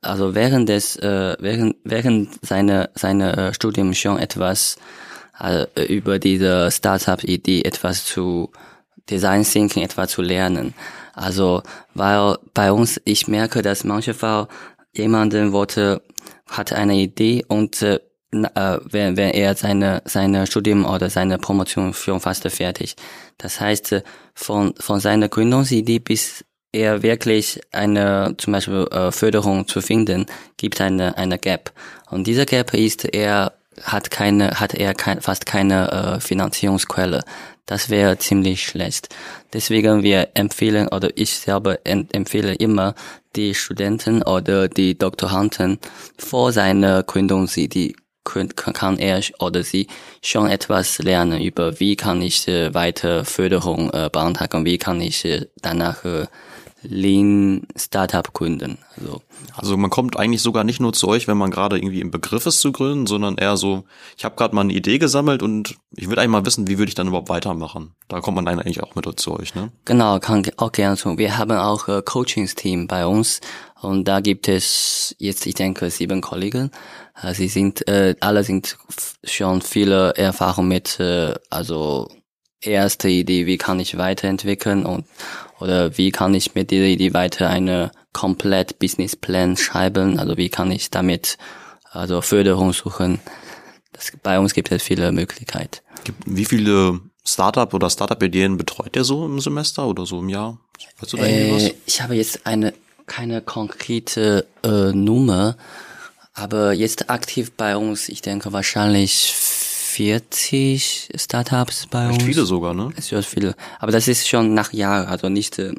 also 0.01 0.35
während 0.35 0.69
des, 0.69 0.97
äh, 0.97 1.37
während, 1.39 1.77
während 1.85 2.45
seiner, 2.45 2.91
seiner 2.95 3.39
äh, 3.39 3.55
Studium 3.55 3.95
schon 3.95 4.19
etwas 4.19 4.77
äh, 5.39 5.67
über 5.87 6.19
diese 6.19 6.71
Startup-Idee 6.71 7.63
etwas 7.63 8.05
zu 8.05 8.51
Design 9.09 9.45
Thinking 9.45 9.85
etwas 9.85 10.11
zu 10.11 10.23
lernen. 10.23 10.75
Also, 11.15 11.63
weil 11.95 12.37
bei 12.53 12.73
uns, 12.73 13.01
ich 13.05 13.29
merke, 13.29 13.63
dass 13.63 13.85
manchmal 13.85 14.49
jemanden 14.93 15.53
wollte, 15.53 16.03
hat 16.47 16.73
eine 16.73 16.95
Idee 16.95 17.45
und 17.49 17.83
äh, 17.83 18.01
äh, 18.33 18.79
wenn, 18.85 19.17
wenn 19.17 19.31
er 19.31 19.55
seine, 19.55 20.03
seine 20.05 20.47
Studium 20.47 20.85
oder 20.85 21.11
seine 21.11 21.39
Promotion 21.39 21.95
schon 21.95 22.21
fast 22.21 22.47
fertig. 22.49 22.97
Das 23.39 23.61
heißt, 23.61 23.93
äh, 23.93 24.03
von, 24.35 24.75
von 24.79 25.01
seiner 25.01 25.29
Gründungsidee 25.29 25.99
bis 25.99 26.45
er 26.73 27.03
wirklich 27.03 27.61
eine, 27.73 28.35
zum 28.39 28.53
Beispiel 28.53 28.87
äh, 28.91 29.11
Förderung 29.11 29.67
zu 29.67 29.81
finden, 29.81 30.27
gibt 30.57 30.81
eine, 30.81 31.17
eine 31.17 31.39
Gap. 31.39 31.73
Und 32.11 32.27
dieser 32.27 32.45
Gap 32.45 32.75
ist, 32.75 33.05
er 33.05 33.55
hat 33.83 34.11
keine, 34.11 34.61
hat 34.61 34.75
er 34.75 34.95
kein, 34.95 35.21
fast 35.21 35.47
keine 35.47 35.91
äh, 35.91 36.21
Finanzierungsquelle. 36.21 37.23
Das 37.67 37.91
wäre 37.91 38.17
ziemlich 38.19 38.63
schlecht. 38.63 39.09
Deswegen 39.53 40.05
wir 40.05 40.29
empfehlen 40.35 40.87
oder 40.89 41.11
ich 41.17 41.31
selber 41.35 41.79
empfehle 41.85 42.55
immer 42.55 42.95
die 43.35 43.55
Studenten 43.55 44.23
oder 44.23 44.69
die 44.69 44.97
Doktoranden 44.97 45.79
vor 46.17 46.53
seiner 46.53 47.03
Gründungsidee 47.03 47.95
kann 48.25 48.99
er 48.99 49.21
oder 49.39 49.63
sie 49.63 49.87
schon 50.21 50.49
etwas 50.49 50.99
lernen 50.99 51.41
über 51.41 51.79
wie 51.79 51.95
kann 51.95 52.21
ich 52.23 52.49
äh, 52.49 52.75
weiter 52.75 53.25
Förderung 53.25 53.91
äh, 53.91 54.11
beantragen, 54.13 54.65
wie 54.65 54.79
kann 54.79 55.01
ich 55.01 55.25
äh, 55.25 55.47
danach 55.63 56.05
äh, 56.05 56.27
Lean 56.89 57.67
Startup 57.77 58.33
gründen. 58.33 58.79
Also. 58.97 59.23
also 59.55 59.77
man 59.77 59.91
kommt 59.91 60.19
eigentlich 60.19 60.43
sogar 60.43 60.65
nicht 60.65 60.81
nur 60.81 60.93
zu 60.93 61.09
euch, 61.09 61.29
wenn 61.29 61.37
man 61.37 61.51
gerade 61.51 61.79
irgendwie 61.79 62.01
im 62.01 62.11
Begriff 62.11 62.47
ist 62.47 62.61
zu 62.61 62.73
gründen, 62.73 63.07
sondern 63.07 63.37
eher 63.37 63.57
so, 63.57 63.85
ich 64.17 64.25
habe 64.25 64.37
gerade 64.37 64.55
mal 64.55 64.63
eine 64.63 64.73
Idee 64.73 64.99
gesammelt 64.99 65.43
und 65.43 65.77
ich 65.95 66.09
würde 66.09 66.21
eigentlich 66.21 66.33
mal 66.33 66.47
wissen, 66.47 66.69
wie 66.69 66.79
würde 66.79 66.89
ich 66.89 66.95
dann 66.95 67.09
überhaupt 67.09 67.29
weitermachen. 67.29 67.95
Da 68.09 68.21
kommt 68.21 68.37
man 68.37 68.47
eigentlich 68.47 68.83
auch 68.83 68.95
mit 68.95 69.07
zu 69.21 69.39
euch, 69.39 69.55
ne? 69.55 69.71
Genau, 69.85 70.19
kann 70.19 70.45
auch 70.57 70.73
gerne 70.73 70.97
tun. 70.97 71.19
Wir 71.19 71.39
haben 71.39 71.53
auch 71.53 71.89
ein 71.89 72.05
Coachingsteam 72.05 72.87
bei 72.87 73.07
uns 73.07 73.41
und 73.81 74.05
da 74.09 74.21
gibt 74.21 74.49
es 74.49 75.15
jetzt, 75.19 75.47
ich 75.47 75.55
denke, 75.55 75.91
sieben 75.91 76.21
Kollegen. 76.21 76.71
Äh, 77.23 77.35
sie 77.35 77.49
sind, 77.49 77.87
äh, 77.89 78.15
alle 78.21 78.43
sind 78.45 78.79
schon 79.25 79.63
viele 79.63 80.15
Erfahrungen 80.15 80.69
mit, 80.69 80.99
äh, 81.01 81.35
also 81.51 82.09
erste 82.61 83.09
Idee, 83.09 83.47
wie 83.47 83.59
kann 83.59 83.81
ich 83.81 83.97
weiterentwickeln 83.97 84.87
und 84.87 85.07
oder 85.61 85.97
wie 85.97 86.11
kann 86.11 86.35
ich 86.35 86.55
mit 86.55 86.71
dieser 86.71 86.87
Idee 86.87 87.15
weiter 87.15 87.49
eine 87.49 87.91
komplett 88.13 88.79
Businessplan 88.79 89.57
schreiben, 89.57 90.19
also 90.19 90.37
wie 90.37 90.49
kann 90.49 90.71
ich 90.71 90.91
damit 90.91 91.39
also 91.91 92.21
Förderung 92.21 92.73
suchen. 92.73 93.21
Das, 93.93 94.13
bei 94.23 94.39
uns 94.39 94.55
gibt 94.55 94.71
es 94.71 94.83
viele 94.83 95.13
Möglichkeiten. 95.13 95.81
Wie 96.27 96.45
viele 96.45 97.01
Startup 97.25 97.73
oder 97.73 97.91
Startup-Ideen 97.91 98.57
betreut 98.57 98.95
ihr 98.97 99.05
so 99.05 99.25
im 99.25 99.41
Semester 99.41 99.87
oder 99.87 100.07
so 100.07 100.21
im 100.21 100.29
Jahr? 100.29 100.59
Weißt 101.01 101.13
du 101.13 101.17
da 101.17 101.25
äh, 101.25 101.75
ich 101.87 102.03
habe 102.03 102.15
jetzt 102.15 102.47
eine 102.47 102.75
keine 103.07 103.41
konkrete 103.41 104.47
äh, 104.63 104.93
Nummer, 104.93 105.57
aber 106.35 106.73
jetzt 106.73 107.09
aktiv 107.09 107.53
bei 107.57 107.77
uns, 107.77 108.09
ich 108.09 108.21
denke 108.21 108.53
wahrscheinlich 108.53 109.33
40 109.97 111.09
Startups 111.15 111.87
bei 111.87 112.05
Echt 112.09 112.17
uns. 112.17 112.25
viele 112.25 112.45
sogar, 112.45 112.75
ne? 112.75 112.93
Es 112.99 113.09
sind 113.09 113.25
viele. 113.25 113.55
Aber 113.79 113.93
das 113.93 114.09
ist 114.09 114.29
schon 114.29 114.53
nach 114.53 114.75
Jahr, 114.75 115.09
also 115.09 115.31
nicht 115.31 115.59
äh, 115.59 115.73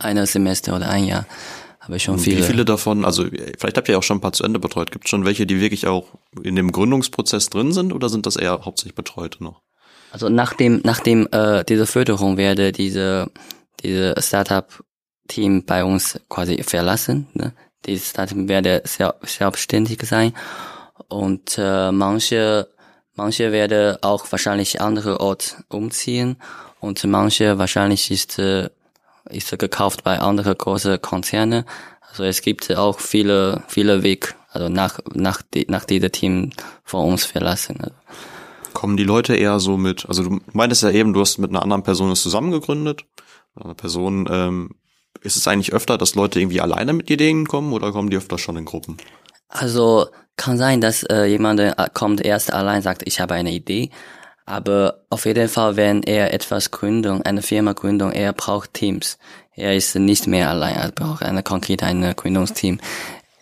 ein 0.00 0.26
Semester 0.26 0.74
oder 0.74 0.88
ein 0.88 1.04
Jahr. 1.04 1.24
Aber 1.78 1.96
schon 2.00 2.18
viele. 2.18 2.38
Wie 2.38 2.42
viele 2.42 2.64
davon, 2.64 3.04
also 3.04 3.24
vielleicht 3.24 3.76
habt 3.76 3.88
ihr 3.88 3.92
ja 3.92 3.98
auch 3.98 4.02
schon 4.02 4.16
ein 4.16 4.20
paar 4.20 4.32
zu 4.32 4.42
Ende 4.42 4.58
betreut. 4.58 4.90
Gibt 4.90 5.04
es 5.04 5.10
schon 5.10 5.24
welche, 5.24 5.46
die 5.46 5.60
wirklich 5.60 5.86
auch 5.86 6.06
in 6.42 6.56
dem 6.56 6.72
Gründungsprozess 6.72 7.48
drin 7.48 7.72
sind 7.72 7.92
oder 7.92 8.08
sind 8.08 8.26
das 8.26 8.34
eher 8.34 8.64
hauptsächlich 8.64 8.96
Betreute 8.96 9.44
noch? 9.44 9.62
Also 10.10 10.28
nach 10.28 10.54
dem, 10.54 10.80
nach 10.82 10.98
dem 10.98 11.28
äh, 11.30 11.62
diese 11.64 11.86
Förderung 11.86 12.36
werde 12.36 12.72
diese, 12.72 13.30
diese 13.84 14.16
Startup-Team 14.18 15.64
bei 15.64 15.84
uns 15.84 16.18
quasi 16.28 16.60
verlassen. 16.64 17.28
Ne? 17.34 17.52
Dieses 17.86 18.10
Startup 18.10 18.48
werde 18.48 18.82
sehr, 18.84 19.14
selbstständig 19.22 20.00
sein. 20.02 20.32
Und 21.08 21.56
äh, 21.56 21.92
manche 21.92 22.73
Manche 23.16 23.52
werden 23.52 23.96
auch 24.02 24.30
wahrscheinlich 24.30 24.80
andere 24.80 25.20
Ort 25.20 25.58
umziehen 25.68 26.36
und 26.80 27.04
manche 27.04 27.58
wahrscheinlich 27.58 28.10
ist, 28.10 28.38
äh, 28.38 28.70
ist 29.30 29.56
gekauft 29.58 30.02
bei 30.02 30.18
anderen 30.18 30.58
großen 30.58 31.00
Konzerne. 31.00 31.64
Also 32.08 32.24
es 32.24 32.42
gibt 32.42 32.74
auch 32.76 32.98
viele, 32.98 33.62
viele 33.68 34.02
Weg, 34.02 34.34
also 34.50 34.68
nach, 34.68 34.98
nach, 35.14 35.42
die, 35.42 35.66
nach 35.68 35.84
dieser 35.84 36.10
Team 36.10 36.50
von 36.84 37.08
uns 37.08 37.24
verlassen. 37.24 37.78
Kommen 38.72 38.96
die 38.96 39.04
Leute 39.04 39.36
eher 39.36 39.60
so 39.60 39.76
mit, 39.76 40.06
also 40.08 40.24
du 40.24 40.40
meintest 40.52 40.82
ja 40.82 40.90
eben, 40.90 41.12
du 41.12 41.20
hast 41.20 41.38
mit 41.38 41.50
einer 41.50 41.62
anderen 41.62 41.84
Person 41.84 42.10
es 42.10 42.22
zusammengegründet. 42.22 43.04
Eine 43.54 43.74
Person, 43.74 44.28
ähm, 44.28 44.70
ist 45.22 45.36
es 45.36 45.48
eigentlich 45.48 45.72
öfter, 45.72 45.96
dass 45.96 46.16
Leute 46.16 46.40
irgendwie 46.40 46.60
alleine 46.60 46.92
mit 46.92 47.10
Ideen 47.10 47.46
kommen 47.46 47.72
oder 47.72 47.92
kommen 47.92 48.10
die 48.10 48.16
öfter 48.16 48.38
schon 48.38 48.56
in 48.56 48.64
Gruppen? 48.64 48.96
Also 49.48 50.08
kann 50.36 50.58
sein, 50.58 50.80
dass 50.80 51.02
äh, 51.04 51.24
jemand 51.24 51.60
äh, 51.60 51.74
kommt 51.92 52.24
erst 52.24 52.52
allein 52.52 52.82
sagt, 52.82 53.02
ich 53.04 53.20
habe 53.20 53.34
eine 53.34 53.52
Idee. 53.52 53.90
Aber 54.46 55.00
auf 55.08 55.24
jeden 55.24 55.48
Fall, 55.48 55.76
wenn 55.76 56.02
er 56.02 56.34
etwas 56.34 56.70
Gründung, 56.70 57.22
eine 57.22 57.40
Firma 57.40 57.72
Gründung, 57.72 58.12
er 58.12 58.32
braucht 58.32 58.74
Teams. 58.74 59.18
Er 59.54 59.74
ist 59.74 59.94
nicht 59.94 60.26
mehr 60.26 60.50
allein, 60.50 60.76
er 60.76 60.90
braucht 60.90 61.22
eine 61.22 61.42
konkrete 61.42 61.86
eine 61.86 62.14
Gründungsteam. 62.14 62.78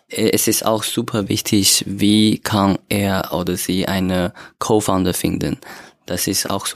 Äh, 0.08 0.30
es 0.32 0.48
ist 0.48 0.64
auch 0.64 0.82
super 0.82 1.28
wichtig, 1.28 1.84
wie 1.86 2.38
kann 2.38 2.78
er 2.88 3.32
oder 3.32 3.56
sie 3.56 3.88
eine 3.88 4.32
Co-Founder 4.58 5.14
finden. 5.14 5.58
Das 6.06 6.26
ist 6.26 6.50
auch 6.50 6.66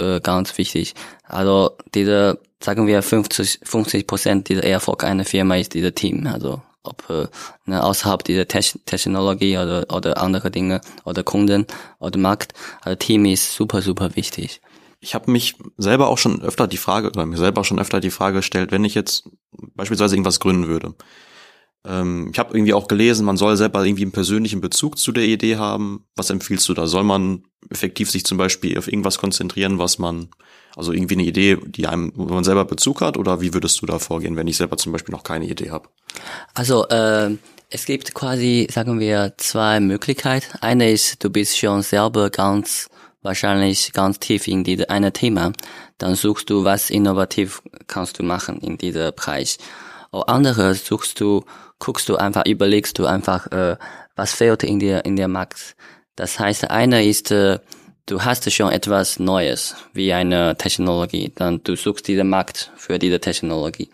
äh, 0.00 0.20
ganz 0.20 0.58
wichtig. 0.58 0.94
Also 1.24 1.72
diese, 1.94 2.38
sagen 2.60 2.86
wir 2.86 3.02
50, 3.02 3.60
50 3.62 4.06
Prozent 4.06 4.48
dieser 4.48 4.64
Erfolg 4.64 5.04
einer 5.04 5.24
Firma 5.24 5.56
ist 5.56 5.74
dieser 5.74 5.94
Team. 5.94 6.26
Also 6.26 6.60
ob 6.82 7.08
äh, 7.10 7.26
ne, 7.66 7.82
außerhalb 7.82 8.24
dieser 8.24 8.48
Te 8.48 8.60
Technologie 8.84 9.56
oder, 9.58 9.86
oder 9.92 10.18
andere 10.18 10.50
Dinge 10.50 10.80
oder 11.04 11.22
Kunden 11.22 11.66
oder 11.98 12.18
Markt. 12.18 12.54
Also 12.80 12.96
Team 12.96 13.24
ist 13.24 13.54
super, 13.54 13.82
super 13.82 14.16
wichtig. 14.16 14.60
Ich 15.00 15.14
habe 15.14 15.30
mich 15.30 15.56
selber 15.78 16.08
auch 16.08 16.18
schon 16.18 16.42
öfter 16.42 16.68
die 16.68 16.76
Frage, 16.76 17.08
oder 17.08 17.26
mir 17.26 17.36
selber 17.36 17.64
schon 17.64 17.80
öfter 17.80 18.00
die 18.00 18.10
Frage 18.10 18.36
gestellt, 18.36 18.70
wenn 18.70 18.84
ich 18.84 18.94
jetzt 18.94 19.28
beispielsweise 19.74 20.14
irgendwas 20.14 20.38
gründen 20.38 20.68
würde. 20.68 20.94
Ähm, 21.84 22.30
ich 22.32 22.38
habe 22.38 22.56
irgendwie 22.56 22.74
auch 22.74 22.88
gelesen, 22.88 23.26
man 23.26 23.36
soll 23.36 23.56
selber 23.56 23.84
irgendwie 23.84 24.02
einen 24.02 24.12
persönlichen 24.12 24.60
Bezug 24.60 24.98
zu 24.98 25.12
der 25.12 25.24
Idee 25.24 25.56
haben. 25.56 26.06
Was 26.14 26.30
empfiehlst 26.30 26.68
du 26.68 26.74
da? 26.74 26.86
Soll 26.86 27.04
man 27.04 27.44
effektiv 27.70 28.10
sich 28.10 28.24
zum 28.24 28.38
Beispiel 28.38 28.78
auf 28.78 28.86
irgendwas 28.86 29.18
konzentrieren, 29.18 29.78
was 29.78 29.98
man 29.98 30.28
also 30.76 30.92
irgendwie 30.92 31.14
eine 31.14 31.24
Idee, 31.24 31.58
die 31.64 31.86
einem, 31.86 32.12
wo 32.14 32.24
man 32.24 32.44
selber 32.44 32.64
Bezug 32.64 33.00
hat, 33.00 33.16
oder 33.16 33.40
wie 33.40 33.54
würdest 33.54 33.82
du 33.82 33.86
da 33.86 33.98
vorgehen, 33.98 34.36
wenn 34.36 34.46
ich 34.46 34.56
selber 34.56 34.76
zum 34.76 34.92
Beispiel 34.92 35.12
noch 35.12 35.24
keine 35.24 35.46
Idee 35.46 35.70
habe? 35.70 35.88
Also 36.54 36.86
äh, 36.88 37.30
es 37.70 37.84
gibt 37.86 38.14
quasi, 38.14 38.68
sagen 38.70 39.00
wir, 39.00 39.34
zwei 39.38 39.80
Möglichkeiten. 39.80 40.58
Eine 40.60 40.90
ist, 40.90 41.22
du 41.24 41.30
bist 41.30 41.58
schon 41.58 41.82
selber 41.82 42.30
ganz 42.30 42.88
wahrscheinlich 43.22 43.92
ganz 43.92 44.18
tief 44.18 44.48
in 44.48 44.64
diese 44.64 44.90
eine 44.90 45.12
Thema, 45.12 45.52
dann 45.98 46.16
suchst 46.16 46.50
du, 46.50 46.64
was 46.64 46.90
innovativ 46.90 47.62
kannst 47.86 48.18
du 48.18 48.24
machen 48.24 48.58
in 48.58 48.76
dieser 48.76 49.12
Bereich. 49.12 49.58
Und 50.10 50.28
andere 50.28 50.74
suchst 50.74 51.20
du, 51.20 51.44
guckst 51.78 52.08
du 52.08 52.16
einfach, 52.16 52.44
überlegst 52.46 52.98
du 52.98 53.06
einfach, 53.06 53.46
äh, 53.52 53.76
was 54.16 54.34
fehlt 54.34 54.62
in 54.62 54.78
der 54.80 55.04
in 55.04 55.16
der 55.16 55.28
Markt. 55.28 55.76
Das 56.16 56.38
heißt, 56.38 56.70
einer 56.70 57.02
ist 57.02 57.30
äh, 57.30 57.58
du 58.06 58.22
hast 58.22 58.50
schon 58.52 58.70
etwas 58.70 59.18
Neues, 59.18 59.74
wie 59.92 60.12
eine 60.12 60.56
Technologie, 60.56 61.32
dann 61.34 61.62
du 61.64 61.76
suchst 61.76 62.08
diesen 62.08 62.28
Markt 62.28 62.70
für 62.76 62.98
diese 62.98 63.20
Technologie. 63.20 63.88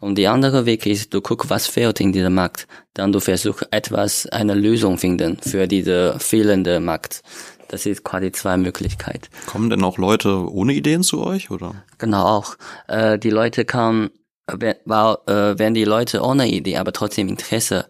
Und 0.00 0.16
die 0.16 0.28
andere 0.28 0.64
Weg 0.64 0.86
ist, 0.86 1.12
du 1.12 1.20
guckst, 1.20 1.50
was 1.50 1.66
fehlt 1.66 2.00
in 2.00 2.12
diesem 2.12 2.34
Markt, 2.34 2.66
dann 2.94 3.12
du 3.12 3.20
versuchst 3.20 3.68
etwas, 3.70 4.26
eine 4.26 4.54
Lösung 4.54 4.96
finden 4.96 5.36
für 5.38 5.68
diese 5.68 6.18
fehlende 6.18 6.80
Markt. 6.80 7.22
Das 7.68 7.86
ist 7.86 8.02
quasi 8.02 8.32
zwei 8.32 8.56
Möglichkeiten. 8.56 9.28
Kommen 9.46 9.70
denn 9.70 9.84
auch 9.84 9.98
Leute 9.98 10.50
ohne 10.50 10.72
Ideen 10.72 11.02
zu 11.02 11.22
euch, 11.22 11.50
oder? 11.50 11.84
Genau 11.98 12.24
auch. 12.24 12.56
Äh, 12.88 13.18
die 13.18 13.30
Leute 13.30 13.64
kann, 13.64 14.10
wenn, 14.50 14.74
äh, 14.74 15.58
wenn 15.58 15.74
die 15.74 15.84
Leute 15.84 16.22
ohne 16.22 16.48
Idee, 16.48 16.78
aber 16.78 16.92
trotzdem 16.92 17.28
Interesse 17.28 17.86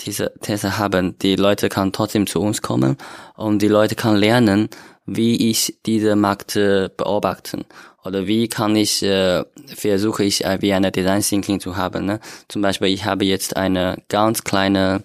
diese 0.00 0.32
These 0.40 0.78
haben, 0.78 1.18
die 1.18 1.36
Leute 1.36 1.68
kann 1.68 1.92
trotzdem 1.92 2.26
zu 2.26 2.40
uns 2.40 2.62
kommen 2.62 2.96
und 3.36 3.60
die 3.60 3.68
Leute 3.68 3.94
kann 3.94 4.16
lernen, 4.16 4.68
wie 5.06 5.50
ich 5.50 5.78
diese 5.84 6.16
Markt 6.16 6.56
äh, 6.56 6.88
beobachten 6.96 7.64
oder 8.04 8.26
wie 8.26 8.48
kann 8.48 8.76
ich 8.76 9.02
äh, 9.02 9.44
versuche 9.66 10.24
ich 10.24 10.44
äh, 10.44 10.60
wie 10.60 10.72
eine 10.72 10.92
Design 10.92 11.22
Thinking 11.22 11.60
zu 11.60 11.76
haben. 11.76 12.04
Ne? 12.04 12.20
Zum 12.48 12.62
Beispiel 12.62 12.88
ich 12.88 13.04
habe 13.04 13.24
jetzt 13.24 13.56
eine 13.56 14.02
ganz 14.08 14.44
kleine 14.44 15.04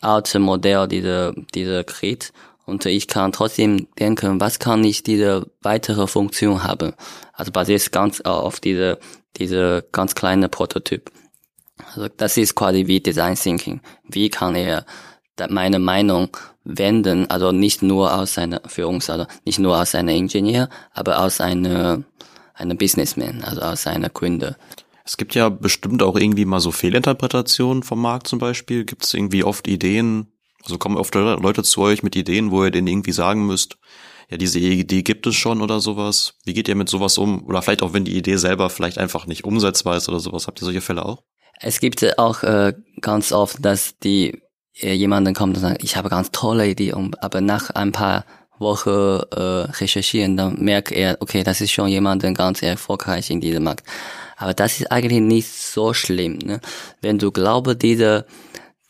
alte 0.00 0.38
Modell 0.38 0.88
diese 0.88 1.34
diese 1.54 1.84
Gerät 1.84 2.32
und 2.64 2.86
ich 2.86 3.08
kann 3.08 3.32
trotzdem 3.32 3.88
denken, 3.98 4.40
was 4.40 4.58
kann 4.58 4.84
ich 4.84 5.02
diese 5.02 5.46
weitere 5.62 6.06
Funktion 6.06 6.62
haben. 6.62 6.94
Also 7.32 7.52
basiert 7.52 7.90
ganz 7.92 8.20
auf 8.20 8.60
diese 8.60 8.98
diese 9.36 9.84
ganz 9.92 10.14
kleine 10.14 10.48
Prototyp. 10.48 11.10
Also 11.86 12.08
das 12.08 12.36
ist 12.36 12.54
quasi 12.54 12.86
wie 12.86 13.00
Design 13.00 13.34
Thinking. 13.34 13.80
Wie 14.08 14.28
kann 14.28 14.54
er 14.54 14.86
meine 15.48 15.78
Meinung 15.78 16.36
wenden, 16.64 17.28
also 17.30 17.50
nicht 17.50 17.82
nur 17.82 18.14
aus 18.14 18.38
einer 18.38 18.60
Führungs, 18.66 19.10
also 19.10 19.26
nicht 19.44 19.58
nur 19.58 19.80
aus 19.80 19.94
einer 19.94 20.12
Ingenieur, 20.12 20.68
aber 20.92 21.20
aus 21.20 21.40
einer, 21.40 22.04
einer 22.54 22.74
Businessman, 22.74 23.42
also 23.42 23.60
aus 23.62 23.86
einer 23.86 24.08
Gründer. 24.10 24.56
Es 25.04 25.16
gibt 25.16 25.34
ja 25.34 25.48
bestimmt 25.48 26.02
auch 26.02 26.16
irgendwie 26.16 26.44
mal 26.44 26.60
so 26.60 26.70
Fehlinterpretationen 26.70 27.82
vom 27.82 28.00
Markt 28.00 28.28
zum 28.28 28.38
Beispiel. 28.38 28.84
Gibt 28.84 29.04
es 29.04 29.14
irgendwie 29.14 29.42
oft 29.42 29.66
Ideen, 29.66 30.28
Also 30.62 30.78
kommen 30.78 30.96
oft 30.96 31.12
Leute 31.14 31.64
zu 31.64 31.80
euch 31.80 32.04
mit 32.04 32.14
Ideen, 32.14 32.52
wo 32.52 32.62
ihr 32.64 32.70
denen 32.70 32.86
irgendwie 32.86 33.12
sagen 33.12 33.46
müsst, 33.46 33.78
ja, 34.30 34.36
diese 34.38 34.60
Idee 34.60 35.02
gibt 35.02 35.26
es 35.26 35.34
schon 35.34 35.60
oder 35.60 35.80
sowas. 35.80 36.34
Wie 36.44 36.54
geht 36.54 36.68
ihr 36.68 36.76
mit 36.76 36.88
sowas 36.88 37.18
um? 37.18 37.44
Oder 37.46 37.60
vielleicht 37.60 37.82
auch, 37.82 37.92
wenn 37.92 38.04
die 38.04 38.16
Idee 38.16 38.36
selber 38.36 38.70
vielleicht 38.70 38.96
einfach 38.96 39.26
nicht 39.26 39.44
umsetzbar 39.44 39.96
ist 39.96 40.08
oder 40.08 40.20
sowas. 40.20 40.46
Habt 40.46 40.62
ihr 40.62 40.64
solche 40.64 40.80
Fälle 40.80 41.04
auch? 41.04 41.22
Es 41.60 41.80
gibt 41.80 42.18
auch 42.18 42.42
äh, 42.42 42.74
ganz 43.00 43.32
oft, 43.32 43.64
dass 43.64 43.98
die 43.98 44.42
äh, 44.80 44.92
jemanden 44.92 45.34
kommt 45.34 45.56
und 45.56 45.62
sagt, 45.62 45.84
ich 45.84 45.96
habe 45.96 46.08
ganz 46.08 46.30
tolle 46.30 46.68
Idee, 46.68 46.92
um, 46.92 47.12
aber 47.20 47.40
nach 47.40 47.70
ein 47.70 47.92
paar 47.92 48.24
Wochen 48.58 48.90
äh, 48.90 49.40
recherchieren, 49.40 50.36
dann 50.36 50.62
merkt 50.62 50.92
er, 50.92 51.16
okay, 51.20 51.42
das 51.42 51.60
ist 51.60 51.72
schon 51.72 51.88
jemand 51.88 52.22
ganz 52.36 52.62
erfolgreich 52.62 53.30
in 53.30 53.40
diesem 53.40 53.64
Markt. 53.64 53.84
Aber 54.36 54.54
das 54.54 54.80
ist 54.80 54.90
eigentlich 54.90 55.20
nicht 55.20 55.48
so 55.48 55.92
schlimm. 55.94 56.38
Ne? 56.38 56.60
Wenn 57.00 57.18
du 57.18 57.30
glaubst, 57.30 57.82
diese 57.82 58.26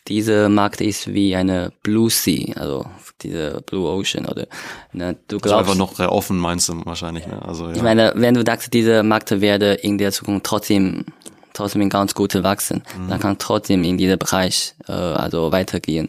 dieser 0.08 0.48
Markt 0.48 0.80
ist 0.80 1.12
wie 1.14 1.36
eine 1.36 1.72
Blue 1.82 2.10
Sea, 2.10 2.54
also 2.56 2.84
diese 3.22 3.62
Blue 3.64 3.88
Ocean 3.88 4.26
oder 4.26 4.46
ne, 4.92 5.16
du 5.28 5.38
glaubst 5.38 5.52
also 5.52 5.56
einfach 5.58 5.74
noch 5.76 5.94
sehr 5.94 6.10
offen 6.10 6.38
meinst 6.38 6.68
du 6.68 6.84
wahrscheinlich 6.84 7.26
ne? 7.26 7.40
also 7.40 7.68
ja. 7.68 7.76
ich 7.76 7.82
meine 7.82 8.12
wenn 8.16 8.34
du 8.34 8.42
sagst 8.44 8.74
dieser 8.74 9.04
Markt 9.04 9.40
werde 9.40 9.74
in 9.74 9.98
der 9.98 10.10
Zukunft 10.10 10.44
trotzdem 10.44 11.04
trotzdem 11.52 11.88
ganz 11.88 12.14
gut 12.14 12.34
wachsen 12.42 12.82
mhm. 12.98 13.08
dann 13.08 13.20
kann 13.20 13.38
trotzdem 13.38 13.84
in 13.84 13.98
diesem 13.98 14.18
Bereich 14.18 14.74
äh, 14.88 14.92
also 14.92 15.52
weitergehen 15.52 16.08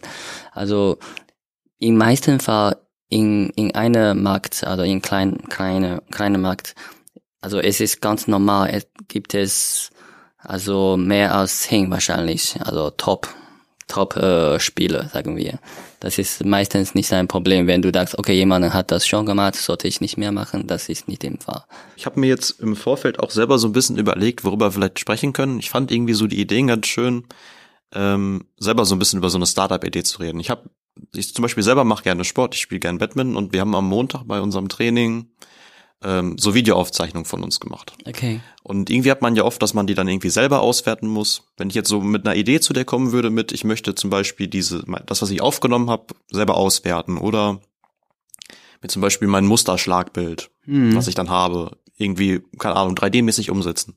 also 0.51 0.97
im 1.79 1.97
meisten 1.97 2.39
Fall 2.39 2.77
in 3.09 3.50
in 3.51 3.75
einer 3.75 4.13
Markt 4.13 4.63
also 4.63 4.83
in 4.83 5.01
klein 5.01 5.38
kleine 5.50 6.01
kleine 6.12 6.38
Markt 6.38 6.75
also 7.41 7.59
es 7.59 7.79
ist 7.79 8.01
ganz 8.01 8.27
normal 8.27 8.69
es 8.69 8.88
gibt 9.07 9.33
es 9.33 9.91
also 10.38 10.97
mehr 10.97 11.35
als 11.35 11.62
zehn 11.62 11.89
wahrscheinlich 11.91 12.57
also 12.63 12.89
Top 12.89 13.29
Top-Spieler, 13.88 15.09
sagen 15.09 15.38
wir. 15.38 15.59
Das 16.03 16.17
ist 16.17 16.43
meistens 16.43 16.95
nicht 16.95 17.13
ein 17.13 17.29
Problem, 17.29 17.65
wenn 17.65 17.81
du 17.81 17.89
sagst, 17.93 18.19
okay, 18.19 18.33
jemand 18.33 18.74
hat 18.74 18.91
das 18.91 19.07
schon 19.07 19.25
gemacht, 19.25 19.55
sollte 19.55 19.88
ich 19.88 20.01
nicht 20.01 20.17
mehr 20.17 20.33
machen. 20.33 20.67
Das 20.67 20.89
ist 20.89 21.07
nicht 21.07 21.24
im 21.24 21.39
Fall. 21.39 21.63
Ich 21.95 22.05
habe 22.05 22.19
mir 22.19 22.27
jetzt 22.27 22.60
im 22.60 22.75
Vorfeld 22.75 23.19
auch 23.22 23.31
selber 23.31 23.57
so 23.57 23.69
ein 23.69 23.72
bisschen 23.72 23.98
überlegt, 23.98 24.43
worüber 24.43 24.65
wir 24.65 24.72
vielleicht 24.74 25.00
sprechen 25.00 25.31
können. 25.31 25.60
Ich 25.60 25.69
fand 25.69 25.91
irgendwie 25.91 26.13
so 26.13 26.27
die 26.27 26.41
Ideen 26.41 26.67
ganz 26.67 26.88
schön, 26.88 27.24
ähm, 27.95 28.48
selber 28.57 28.83
so 28.83 28.95
ein 28.95 29.00
bisschen 29.00 29.19
über 29.19 29.29
so 29.29 29.38
eine 29.38 29.45
Startup-Idee 29.45 30.03
zu 30.03 30.19
reden. 30.19 30.41
Ich 30.41 30.50
habe, 30.50 30.69
ich 31.15 31.33
zum 31.33 31.41
Beispiel 31.41 31.63
selber 31.63 31.86
mache 31.86 32.03
gerne 32.03 32.25
Sport, 32.25 32.53
ich 32.53 32.60
spiele 32.60 32.81
gerne 32.81 33.00
Badminton 33.00 33.38
und 33.38 33.53
wir 33.53 33.62
haben 33.62 33.74
am 33.74 33.88
Montag 33.88 34.24
bei 34.25 34.41
unserem 34.41 34.67
Training 34.67 35.27
ähm, 36.03 36.38
so 36.38 36.53
Videoaufzeichnungen 36.53 37.25
von 37.25 37.43
uns 37.43 37.60
gemacht. 37.60 37.93
Okay. 38.05 38.41
Und 38.62 38.89
irgendwie 38.89 39.12
hat 39.12 39.22
man 39.22 39.36
ja 39.36 39.43
oft, 39.43 39.62
dass 39.62 39.74
man 39.74 39.88
die 39.88 39.93
dann 39.93 40.07
irgendwie 40.07 40.29
selber 40.29 40.62
auswerten 40.62 41.07
muss. 41.07 41.43
Wenn 41.57 41.69
ich 41.69 41.75
jetzt 41.75 41.89
so 41.89 42.01
mit 42.01 42.25
einer 42.25 42.36
Idee 42.36 42.60
zu 42.60 42.74
dir 42.74 42.86
kommen 42.86 43.12
würde, 43.12 43.29
mit 43.29 43.51
ich 43.51 43.63
möchte 43.63 43.95
zum 43.95 44.10
Beispiel 44.10 44.48
diese, 44.48 44.83
das, 45.05 45.22
was 45.22 45.29
ich 45.29 45.41
aufgenommen 45.41 45.89
habe, 45.89 46.07
selber 46.31 46.55
auswerten 46.55 47.17
oder 47.17 47.60
mit 48.81 48.91
zum 48.91 49.01
Beispiel 49.01 49.27
mein 49.27 49.45
Musterschlagbild, 49.45 50.50
mhm. 50.65 50.95
was 50.95 51.07
ich 51.07 51.15
dann 51.15 51.29
habe, 51.29 51.77
irgendwie, 51.98 52.41
keine 52.60 52.75
Ahnung, 52.75 52.95
3D-mäßig 52.95 53.50
umsetzen. 53.50 53.95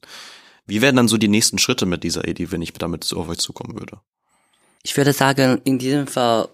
Wie 0.67 0.83
wären 0.83 0.97
dann 0.97 1.09
so 1.09 1.17
die 1.17 1.29
nächsten 1.29 1.59
Schritte 1.59 1.87
mit 1.87 2.05
dieser 2.05 2.27
Idee, 2.27 2.51
wenn 2.51 2.63
ich 2.63 2.73
damit 2.73 3.13
auf 3.13 3.29
euch 3.29 3.39
zukommen 3.39 3.79
würde? 3.79 4.01
Ich 4.83 4.97
würde 4.97 5.13
sagen, 5.13 5.61
in 5.65 5.79
diesem 5.79 6.07
Fall 6.07 6.49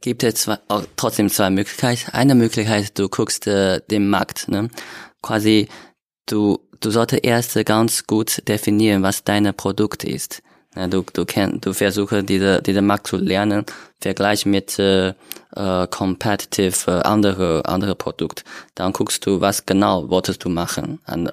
gibt 0.00 0.22
es 0.22 0.34
zwei, 0.34 0.58
auch 0.68 0.84
trotzdem 0.96 1.30
zwei 1.30 1.50
Möglichkeiten. 1.50 2.10
Eine 2.12 2.34
Möglichkeit, 2.34 2.98
du 2.98 3.08
guckst 3.08 3.46
äh, 3.46 3.80
den 3.90 4.08
Markt, 4.08 4.48
ne? 4.48 4.68
Quasi, 5.22 5.68
du, 6.26 6.60
du 6.80 6.90
solltest 6.90 7.24
erst 7.24 7.64
ganz 7.64 8.06
gut 8.06 8.46
definieren, 8.48 9.02
was 9.02 9.24
dein 9.24 9.52
Produkt 9.54 10.04
ist. 10.04 10.42
Ja, 10.76 10.88
du, 10.88 11.04
du 11.12 11.24
kennst, 11.24 11.64
du 11.64 11.72
versuchst 11.72 12.28
diese, 12.28 12.60
diese 12.60 12.82
Markt 12.82 13.06
zu 13.06 13.16
lernen, 13.16 13.64
Vergleich 14.00 14.44
mit 14.44 14.78
äh, 14.78 15.14
äh, 15.56 15.86
competitive 15.88 16.90
äh, 16.90 17.02
andere, 17.04 17.62
andere 17.64 17.94
Produkt. 17.94 18.44
Dann 18.74 18.92
guckst 18.92 19.24
du, 19.24 19.40
was 19.40 19.64
genau 19.64 20.10
wolltest 20.10 20.44
du 20.44 20.50
machen. 20.50 20.98
Eine, 21.06 21.32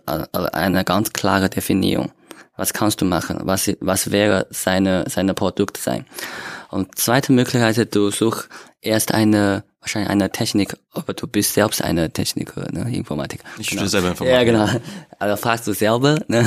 eine 0.54 0.86
ganz 0.86 1.12
klare 1.12 1.50
Definition. 1.50 2.12
Was 2.56 2.72
kannst 2.72 3.02
du 3.02 3.06
machen? 3.06 3.40
Was, 3.44 3.70
was 3.82 4.12
wäre 4.12 4.48
seine, 4.52 5.04
seine 5.10 5.34
Produkt 5.34 5.76
sein? 5.78 6.06
Und 6.72 6.98
zweite 6.98 7.34
Möglichkeit, 7.34 7.94
du 7.94 8.12
such 8.12 8.46
erst 8.82 9.14
eine, 9.14 9.64
wahrscheinlich 9.82 10.10
eine 10.10 10.32
Technik, 10.32 10.78
aber 10.94 11.14
du 11.14 11.28
bist 11.28 11.54
selbst 11.54 11.84
eine 11.84 12.12
Techniker, 12.12 12.66
ne, 12.72 12.96
Informatik. 12.96 13.42
Ich 13.60 13.70
genau. 13.70 13.86
selber 13.86 14.10
Informatik. 14.10 14.38
Ja, 14.38 14.44
genau. 14.44 14.82
Also 15.20 15.36
fragst 15.36 15.68
du 15.68 15.74
selber, 15.74 16.20
ne, 16.28 16.46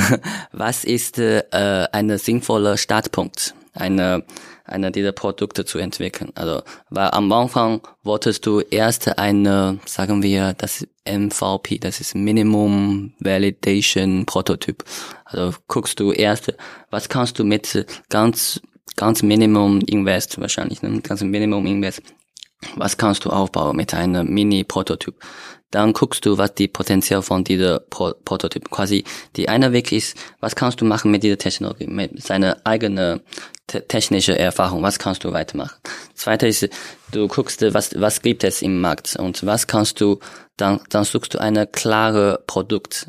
was 0.51 0.83
ist 0.83 1.19
äh, 1.19 1.43
ein 1.91 2.17
sinnvoller 2.17 2.77
Startpunkt, 2.77 3.53
eine, 3.73 4.23
eine 4.65 4.91
dieser 4.91 5.11
Produkte 5.11 5.63
zu 5.63 5.77
entwickeln. 5.77 6.31
Also, 6.33 6.63
weil 6.89 7.11
am 7.11 7.31
Anfang 7.31 7.81
wolltest 8.01 8.47
du 8.47 8.61
erst 8.61 9.19
eine, 9.19 9.79
sagen 9.85 10.23
wir, 10.23 10.53
das 10.53 10.87
MVP, 11.07 11.77
das 11.77 12.01
ist 12.01 12.15
Minimum 12.15 13.13
Validation 13.19 14.25
Prototyp. 14.25 14.83
Also 15.23 15.53
guckst 15.67 15.99
du 15.99 16.11
erst, 16.11 16.51
was 16.89 17.09
kannst 17.09 17.37
du 17.37 17.43
mit 17.43 17.85
ganz 18.09 18.59
ganz 18.95 19.23
Minimum 19.23 19.81
Invest 19.81 20.39
wahrscheinlich, 20.39 20.81
ne? 20.81 21.01
ganz 21.01 21.21
Minimum 21.21 21.65
Invest. 21.65 22.01
Was 22.75 22.97
kannst 22.97 23.25
du 23.25 23.29
aufbauen 23.29 23.75
mit 23.75 23.93
einem 23.93 24.27
Mini-Prototyp? 24.33 25.15
Dann 25.71 25.93
guckst 25.93 26.25
du, 26.25 26.37
was 26.37 26.55
die 26.55 26.67
Potenzial 26.67 27.21
von 27.21 27.43
dieser 27.43 27.79
Pro 27.79 28.13
Prototyp 28.23 28.69
quasi. 28.71 29.03
Die 29.35 29.49
eine 29.49 29.73
Weg 29.73 29.91
ist, 29.91 30.17
was 30.39 30.55
kannst 30.55 30.79
du 30.79 30.85
machen 30.85 31.11
mit 31.11 31.23
dieser 31.23 31.37
Technologie, 31.37 31.87
mit 31.87 32.23
seiner 32.23 32.57
eigenen 32.63 33.21
te 33.67 33.85
technische 33.85 34.37
Erfahrung, 34.37 34.83
was 34.83 34.99
kannst 34.99 35.23
du 35.23 35.33
weitermachen. 35.33 35.75
Zweite 36.13 36.47
ist, 36.47 36.69
du 37.11 37.27
guckst, 37.27 37.61
was, 37.73 37.99
was 37.99 38.21
gibt 38.21 38.43
es 38.43 38.61
im 38.61 38.79
Markt 38.79 39.15
und 39.17 39.45
was 39.45 39.67
kannst 39.67 39.99
du, 39.99 40.19
dann, 40.55 40.79
dann 40.89 41.03
suchst 41.03 41.33
du 41.33 41.39
eine 41.39 41.67
klare 41.67 42.43
Produkt 42.47 43.07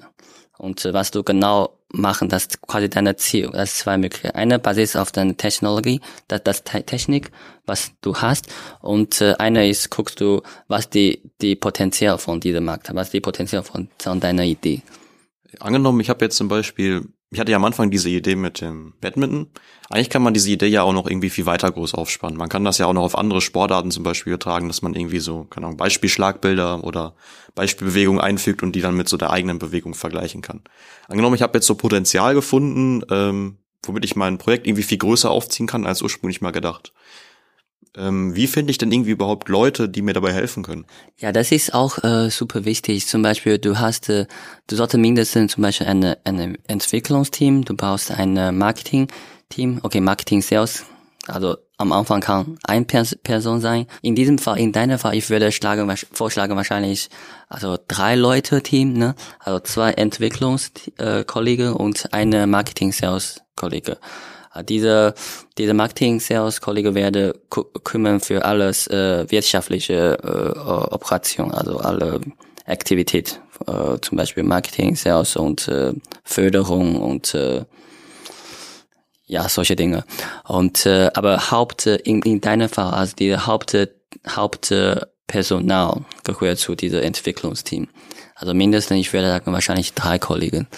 und 0.58 0.84
was 0.92 1.10
du 1.12 1.22
genau 1.22 1.75
machen, 1.92 2.28
das 2.28 2.48
quasi 2.60 2.88
deine 2.88 3.16
Ziel. 3.16 3.50
Das 3.52 3.72
ist 3.72 3.78
zwei 3.78 3.96
Möglichkeiten. 3.96 4.36
Eine 4.36 4.58
basiert 4.58 4.96
auf 4.96 5.12
deiner 5.12 5.36
Technologie, 5.36 6.00
das, 6.28 6.42
das 6.42 6.64
Technik, 6.64 7.30
was 7.64 7.92
du 8.00 8.16
hast. 8.16 8.48
Und 8.80 9.20
äh, 9.20 9.34
eine 9.38 9.68
ist, 9.68 9.90
guckst 9.90 10.20
du, 10.20 10.42
was 10.68 10.90
die, 10.90 11.22
die 11.40 11.56
Potenzial 11.56 12.18
von 12.18 12.40
diesem 12.40 12.64
Markt, 12.64 12.94
was 12.94 13.10
die 13.10 13.20
Potenzial 13.20 13.62
von, 13.62 13.88
von 13.98 14.20
deiner 14.20 14.44
Idee. 14.44 14.82
Angenommen, 15.60 16.00
ich 16.00 16.10
habe 16.10 16.24
jetzt 16.24 16.36
zum 16.36 16.48
Beispiel 16.48 17.06
ich 17.30 17.40
hatte 17.40 17.50
ja 17.50 17.56
am 17.56 17.64
Anfang 17.64 17.90
diese 17.90 18.08
Idee 18.08 18.36
mit 18.36 18.60
dem 18.60 18.94
Badminton. 19.00 19.48
Eigentlich 19.90 20.10
kann 20.10 20.22
man 20.22 20.32
diese 20.32 20.50
Idee 20.50 20.68
ja 20.68 20.82
auch 20.82 20.92
noch 20.92 21.08
irgendwie 21.08 21.30
viel 21.30 21.46
weiter 21.46 21.70
groß 21.70 21.94
aufspannen. 21.94 22.38
Man 22.38 22.48
kann 22.48 22.64
das 22.64 22.78
ja 22.78 22.86
auch 22.86 22.92
noch 22.92 23.02
auf 23.02 23.18
andere 23.18 23.40
Sportarten 23.40 23.90
zum 23.90 24.04
Beispiel 24.04 24.32
übertragen, 24.32 24.68
dass 24.68 24.82
man 24.82 24.94
irgendwie 24.94 25.18
so, 25.18 25.44
keine 25.44 25.66
Ahnung, 25.66 25.76
Beispielschlagbilder 25.76 26.84
oder 26.84 27.14
Beispielbewegungen 27.54 28.20
einfügt 28.20 28.62
und 28.62 28.72
die 28.72 28.80
dann 28.80 28.96
mit 28.96 29.08
so 29.08 29.16
der 29.16 29.30
eigenen 29.30 29.58
Bewegung 29.58 29.94
vergleichen 29.94 30.40
kann. 30.40 30.62
Angenommen, 31.08 31.34
ich 31.34 31.42
habe 31.42 31.58
jetzt 31.58 31.66
so 31.66 31.74
Potenzial 31.74 32.34
gefunden, 32.34 33.02
ähm, 33.10 33.58
womit 33.82 34.04
ich 34.04 34.14
mein 34.14 34.38
Projekt 34.38 34.66
irgendwie 34.66 34.84
viel 34.84 34.98
größer 34.98 35.30
aufziehen 35.30 35.66
kann 35.66 35.86
als 35.86 36.02
ursprünglich 36.02 36.40
mal 36.40 36.52
gedacht. 36.52 36.92
Ähm, 37.96 38.34
wie 38.36 38.46
finde 38.46 38.70
ich 38.70 38.78
denn 38.78 38.92
irgendwie 38.92 39.12
überhaupt 39.12 39.48
Leute, 39.48 39.88
die 39.88 40.02
mir 40.02 40.12
dabei 40.12 40.32
helfen 40.32 40.62
können? 40.62 40.84
Ja, 41.18 41.32
das 41.32 41.50
ist 41.50 41.72
auch 41.72 42.02
äh, 42.04 42.30
super 42.30 42.64
wichtig. 42.64 43.06
Zum 43.06 43.22
Beispiel, 43.22 43.58
du 43.58 43.78
hast, 43.78 44.10
äh, 44.10 44.26
du 44.66 44.76
solltest 44.76 45.00
mindestens 45.00 45.52
zum 45.52 45.62
Beispiel 45.62 45.86
ein 45.86 46.16
eine 46.24 46.54
Entwicklungsteam, 46.66 47.64
du 47.64 47.74
brauchst 47.74 48.10
ein 48.10 48.36
äh, 48.36 48.52
Marketing-Team, 48.52 49.80
okay, 49.82 50.00
Marketing-Sales. 50.00 50.84
Also 51.26 51.56
am 51.78 51.92
Anfang 51.92 52.20
kann 52.20 52.58
ein 52.64 52.86
Pers 52.86 53.16
Person 53.16 53.60
sein. 53.60 53.86
In 54.00 54.14
diesem 54.14 54.38
Fall, 54.38 54.58
in 54.58 54.72
deiner 54.72 54.98
Fall, 54.98 55.14
ich 55.16 55.28
würde 55.28 55.50
schlagen, 55.50 55.92
vorschlagen 56.12 56.56
wahrscheinlich 56.56 57.08
also 57.48 57.78
drei 57.88 58.14
Leute 58.14 58.62
Team, 58.62 58.92
ne? 58.92 59.14
Also 59.40 59.60
zwei 59.60 59.92
Entwicklungskollegen 59.92 61.68
äh, 61.68 61.76
und 61.76 62.12
eine 62.12 62.46
Marketing-Sales-Kollege. 62.46 63.92
Äh, 63.92 63.96
diese, 64.62 65.14
diese 65.58 65.74
Marketing-Sales-Kollege 65.74 66.94
werde 66.94 67.38
kümmern 67.84 68.20
für 68.20 68.44
alles 68.44 68.86
äh, 68.88 69.30
wirtschaftliche 69.30 70.18
äh, 70.22 70.58
Operation, 70.94 71.52
also 71.52 71.78
alle 71.78 72.20
Aktivität, 72.66 73.40
äh, 73.66 73.98
zum 74.00 74.16
Beispiel 74.16 74.42
Marketing, 74.42 74.96
Sales 74.96 75.36
und 75.36 75.68
äh, 75.68 75.92
Förderung 76.24 77.00
und 77.00 77.34
äh, 77.34 77.64
ja, 79.26 79.48
solche 79.48 79.76
Dinge. 79.76 80.04
Und 80.46 80.86
äh, 80.86 81.10
aber 81.14 81.50
Haupt 81.50 81.86
in, 81.86 82.22
in 82.22 82.40
deinem 82.40 82.68
Fall, 82.68 82.92
also 82.92 83.16
die 83.16 83.36
Haupt 83.36 83.76
Hauptpersonal 84.28 86.04
gehört 86.24 86.58
zu 86.58 86.74
diesem 86.74 87.02
Entwicklungsteam. 87.02 87.88
Also 88.34 88.54
mindestens, 88.54 88.98
ich 88.98 89.12
würde 89.12 89.28
sagen, 89.28 89.52
wahrscheinlich 89.52 89.94
drei 89.94 90.18
Kollegen 90.18 90.68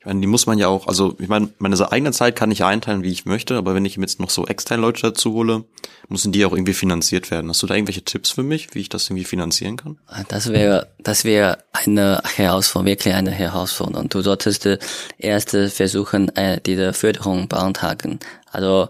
ich 0.00 0.06
meine, 0.06 0.20
die 0.20 0.26
muss 0.26 0.46
man 0.46 0.58
ja 0.58 0.68
auch, 0.68 0.86
also 0.86 1.14
ich 1.18 1.28
meine, 1.28 1.50
meine 1.58 1.92
eigene 1.92 2.12
Zeit 2.12 2.34
kann 2.34 2.50
ich 2.50 2.64
einteilen, 2.64 3.02
wie 3.02 3.12
ich 3.12 3.26
möchte, 3.26 3.56
aber 3.56 3.74
wenn 3.74 3.84
ich 3.84 3.96
jetzt 3.96 4.18
noch 4.18 4.30
so 4.30 4.46
externe 4.46 4.80
Leute 4.80 5.02
dazu 5.02 5.34
hole, 5.34 5.64
müssen 6.08 6.32
die 6.32 6.44
auch 6.44 6.52
irgendwie 6.52 6.72
finanziert 6.72 7.30
werden. 7.30 7.50
Hast 7.50 7.62
du 7.62 7.66
da 7.66 7.74
irgendwelche 7.74 8.02
Tipps 8.02 8.30
für 8.30 8.42
mich, 8.42 8.74
wie 8.74 8.80
ich 8.80 8.88
das 8.88 9.08
irgendwie 9.08 9.24
finanzieren 9.24 9.76
kann? 9.76 9.98
Das 10.28 10.48
wäre, 10.48 10.88
das 10.98 11.24
wäre 11.24 11.58
eine 11.72 12.22
Herausforderung, 12.34 12.86
wirklich 12.86 13.14
eine 13.14 13.30
Herausforderung. 13.30 14.08
Du 14.08 14.22
solltest 14.22 14.66
erst 15.18 15.50
versuchen, 15.50 16.34
äh, 16.34 16.60
diese 16.64 16.94
Förderung 16.94 17.46
beantragen. 17.48 18.18
Also 18.50 18.88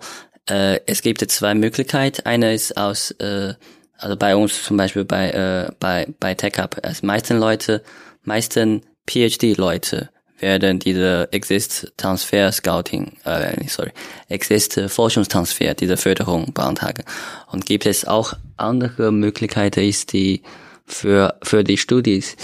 Äh, 0.48 0.80
es 0.86 1.02
gibt 1.02 1.20
zwei 1.30 1.54
Möglichkeiten. 1.54 2.26
Eine 2.26 2.54
ist 2.54 2.76
aus, 2.76 3.12
äh, 3.12 3.54
also 3.98 4.16
bei 4.16 4.34
uns 4.34 4.64
zum 4.64 4.76
Beispiel 4.76 5.04
bei, 5.04 5.30
äh, 5.30 5.72
bei, 5.78 6.08
bei 6.18 6.34
TechUp, 6.34 6.78
als 6.82 7.02
meisten 7.02 7.38
Leute, 7.38 7.82
meisten 8.24 8.82
PhD-Leute 9.08 10.10
werden 10.40 10.78
diese 10.78 11.28
Exist 11.32 11.92
Transfer 11.96 12.50
Scouting, 12.52 13.16
äh, 13.24 13.66
sorry, 13.68 13.92
Exist 14.28 14.80
Forschungstransfer, 14.88 15.74
diese 15.74 15.96
Förderung 15.96 16.52
beantragen. 16.52 17.04
Und 17.50 17.66
gibt 17.66 17.86
es 17.86 18.06
auch 18.06 18.34
andere 18.56 19.12
Möglichkeiten, 19.12 19.80
ist 19.80 20.12
die 20.12 20.42
für, 20.86 21.38
für 21.42 21.64
die 21.64 21.78
Studis. 21.78 22.36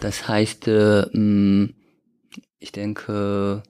Das 0.00 0.28
heißt, 0.28 0.68
äh, 0.68 1.06
mh, 1.12 1.70
ich 2.58 2.72
denke, 2.72 3.62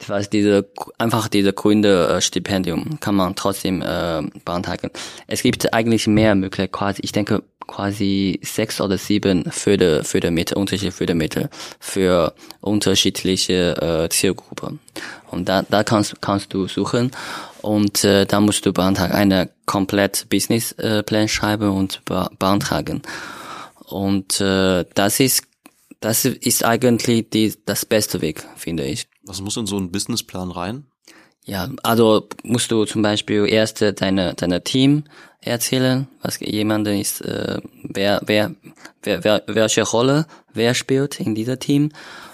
etwas 0.00 0.30
diese 0.30 0.68
einfach 0.98 1.28
diese 1.28 1.52
grüne 1.52 2.08
äh, 2.08 2.20
Stipendium 2.20 2.98
kann 3.00 3.14
man 3.14 3.34
trotzdem 3.34 3.82
äh, 3.82 4.22
beantragen. 4.44 4.90
Es 5.26 5.42
gibt 5.42 5.72
eigentlich 5.74 6.06
mehr 6.06 6.34
Möglichkeiten, 6.34 6.72
quasi, 6.72 7.02
ich 7.02 7.12
denke 7.12 7.42
quasi 7.66 8.40
sechs 8.42 8.80
oder 8.80 8.98
sieben 8.98 9.44
Förder, 9.50 10.02
Fördermittel, 10.02 10.56
unterschiedliche 10.56 10.96
Fördermittel 10.96 11.50
für 11.78 12.34
unterschiedliche 12.60 13.76
äh, 13.80 14.08
Zielgruppen. 14.08 14.80
Und 15.30 15.48
da, 15.48 15.62
da 15.62 15.84
kannst, 15.84 16.20
kannst 16.20 16.52
du 16.52 16.66
suchen 16.66 17.12
und 17.62 18.02
äh, 18.04 18.26
da 18.26 18.40
musst 18.40 18.66
du 18.66 18.72
beantragen, 18.72 19.12
eine 19.12 19.50
komplett 19.66 20.26
Businessplan 20.28 21.24
äh, 21.24 21.28
schreiben 21.28 21.70
und 21.70 22.04
be 22.04 22.28
beantragen. 22.38 23.02
Und 23.86 24.40
äh, 24.40 24.84
das 24.94 25.20
ist 25.20 25.49
das 26.00 26.24
ist 26.24 26.64
eigentlich 26.64 27.30
die, 27.30 27.54
das 27.66 27.84
beste 27.84 28.20
Weg, 28.20 28.44
finde 28.56 28.84
ich. 28.84 29.06
Was 29.24 29.40
muss 29.40 29.56
in 29.56 29.66
so 29.66 29.76
einen 29.76 29.92
Businessplan 29.92 30.50
rein? 30.50 30.86
Ja, 31.44 31.68
also 31.82 32.28
musst 32.42 32.70
du 32.70 32.84
zum 32.84 33.02
Beispiel 33.02 33.46
erst 33.48 33.82
deine 33.82 34.34
deine 34.34 34.62
Team 34.62 35.04
erzählen, 35.40 36.06
was 36.22 36.38
jemand 36.40 36.86
ist, 36.88 37.22
äh, 37.22 37.60
wer, 37.82 38.20
wer, 38.26 38.54
wer, 39.02 39.24
wer, 39.24 39.42
welche 39.46 39.82
Rolle 39.82 40.26
wer 40.52 40.74
spielt 40.74 41.20
in 41.20 41.34
dieser 41.34 41.58
Team. 41.58 41.90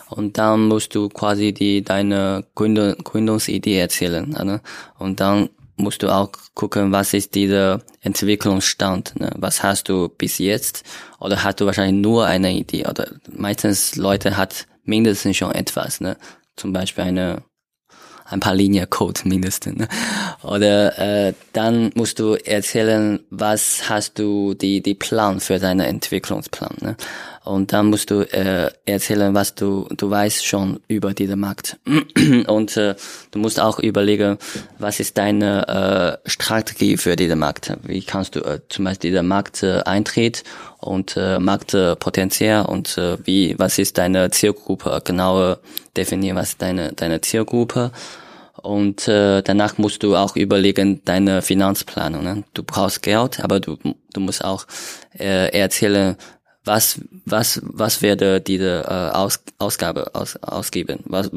Und 0.08 0.38
dann 0.38 0.68
musst 0.68 0.94
du 0.94 1.08
quasi 1.08 1.52
die 1.52 1.82
deine 1.82 2.44
Gründung, 2.54 2.94
Gründungsidee 3.02 3.78
erzählen. 3.78 4.28
Ne? 4.28 4.60
Und 4.98 5.20
dann 5.20 5.50
musst 5.76 6.02
du 6.02 6.08
auch 6.08 6.30
gucken, 6.54 6.92
was 6.92 7.14
ist 7.14 7.34
dieser 7.34 7.82
Entwicklungsstand, 8.00 9.18
ne? 9.20 9.30
was 9.36 9.62
hast 9.62 9.88
du 9.88 10.08
bis 10.08 10.38
jetzt 10.38 10.84
oder 11.18 11.42
hast 11.44 11.60
du 11.60 11.66
wahrscheinlich 11.66 12.02
nur 12.02 12.26
eine 12.26 12.52
Idee 12.52 12.86
oder 12.86 13.08
meistens 13.30 13.96
Leute 13.96 14.36
hat 14.36 14.66
mindestens 14.84 15.36
schon 15.36 15.52
etwas, 15.52 16.00
ne? 16.00 16.16
zum 16.56 16.72
Beispiel 16.72 17.04
eine 17.04 17.42
ein 18.28 18.40
paar 18.40 18.54
Linien 18.54 18.90
Code 18.90 19.20
mindestens. 19.24 19.78
Ne? 19.78 19.88
Oder 20.42 20.98
äh, 21.28 21.34
dann 21.52 21.92
musst 21.94 22.18
du 22.18 22.34
erzählen, 22.34 23.20
was 23.30 23.88
hast 23.88 24.18
du 24.18 24.54
die 24.54 24.82
die 24.82 24.94
Plan 24.94 25.40
für 25.40 25.58
deinen 25.58 25.86
Entwicklungsplan. 25.86 26.76
Ne? 26.80 26.96
Und 27.46 27.72
dann 27.72 27.86
musst 27.86 28.10
du 28.10 28.22
äh, 28.22 28.70
erzählen, 28.86 29.32
was 29.32 29.54
du 29.54 29.86
du 29.96 30.10
weißt 30.10 30.44
schon 30.44 30.80
über 30.88 31.14
diesen 31.14 31.38
Markt. 31.38 31.78
Und 32.48 32.76
äh, 32.76 32.96
du 33.30 33.38
musst 33.38 33.60
auch 33.60 33.78
überlegen, 33.78 34.36
was 34.80 34.98
ist 34.98 35.16
deine 35.16 36.18
äh, 36.24 36.28
Strategie 36.28 36.96
für 36.96 37.14
diesen 37.14 37.38
Markt? 37.38 37.72
Wie 37.84 38.02
kannst 38.02 38.34
du 38.34 38.40
äh, 38.40 38.58
zum 38.68 38.84
Beispiel 38.84 39.12
diesen 39.12 39.28
Markt 39.28 39.62
äh, 39.62 39.80
eintritt 39.84 40.42
und 40.80 41.16
äh, 41.16 41.38
Marktpotenzial 41.38 42.66
und 42.66 42.98
äh, 42.98 43.16
wie 43.24 43.56
was 43.58 43.78
ist 43.78 43.96
deine 43.96 44.30
Zielgruppe? 44.32 45.00
Genauer 45.04 45.60
definieren, 45.96 46.36
was 46.36 46.50
ist 46.50 46.62
deine 46.62 46.94
deine 46.94 47.20
Zielgruppe 47.20 47.92
und 48.60 49.06
äh, 49.06 49.42
danach 49.42 49.78
musst 49.78 50.02
du 50.02 50.16
auch 50.16 50.34
überlegen 50.34 51.00
deine 51.04 51.42
Finanzplanung. 51.42 52.24
Ne? 52.24 52.42
Du 52.54 52.64
brauchst 52.64 53.02
Geld, 53.02 53.38
aber 53.38 53.60
du 53.60 53.78
du 54.12 54.20
musst 54.20 54.44
auch 54.44 54.66
äh, 55.16 55.56
erzählen, 55.56 56.16
was 56.66 57.00
was 57.24 57.60
was 57.62 58.02
werde 58.02 58.40
diese 58.40 58.84
äh, 58.88 59.16
Aus, 59.16 59.40
Ausgabe 59.58 60.14
aus, 60.14 60.36
ausgeben? 60.42 61.00
Was 61.04 61.30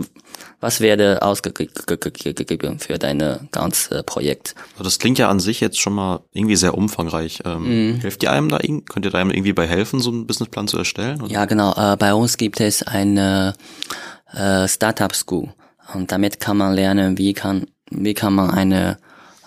was 0.59 0.81
werde 0.81 1.21
ausgegeben 1.21 2.79
für 2.79 2.97
deine 2.97 3.47
ganze 3.51 4.03
Projekt? 4.03 4.55
Also 4.73 4.83
das 4.83 4.99
klingt 4.99 5.19
ja 5.19 5.29
an 5.29 5.39
sich 5.39 5.59
jetzt 5.61 5.79
schon 5.79 5.93
mal 5.93 6.21
irgendwie 6.33 6.55
sehr 6.55 6.75
umfangreich. 6.75 7.41
Ähm, 7.45 7.93
mhm. 7.93 8.01
Hilft 8.01 8.23
ihr 8.23 8.31
einem 8.31 8.49
da 8.49 8.57
könnt 8.57 9.05
ihr 9.05 9.11
da 9.11 9.19
einem 9.19 9.31
irgendwie 9.31 9.53
bei 9.53 9.67
helfen, 9.67 9.99
so 9.99 10.09
einen 10.09 10.27
Businessplan 10.27 10.67
zu 10.67 10.77
erstellen? 10.77 11.21
Oder? 11.21 11.31
Ja, 11.31 11.45
genau. 11.45 11.73
Äh, 11.73 11.95
bei 11.95 12.13
uns 12.13 12.37
gibt 12.37 12.59
es 12.59 12.83
eine 12.83 13.53
äh, 14.33 14.67
Startup 14.67 15.15
School 15.15 15.53
und 15.93 16.11
damit 16.11 16.39
kann 16.39 16.57
man 16.57 16.73
lernen, 16.73 17.17
wie 17.17 17.33
kann 17.33 17.67
wie 17.91 18.13
kann 18.13 18.33
man 18.33 18.49
eine 18.49 18.97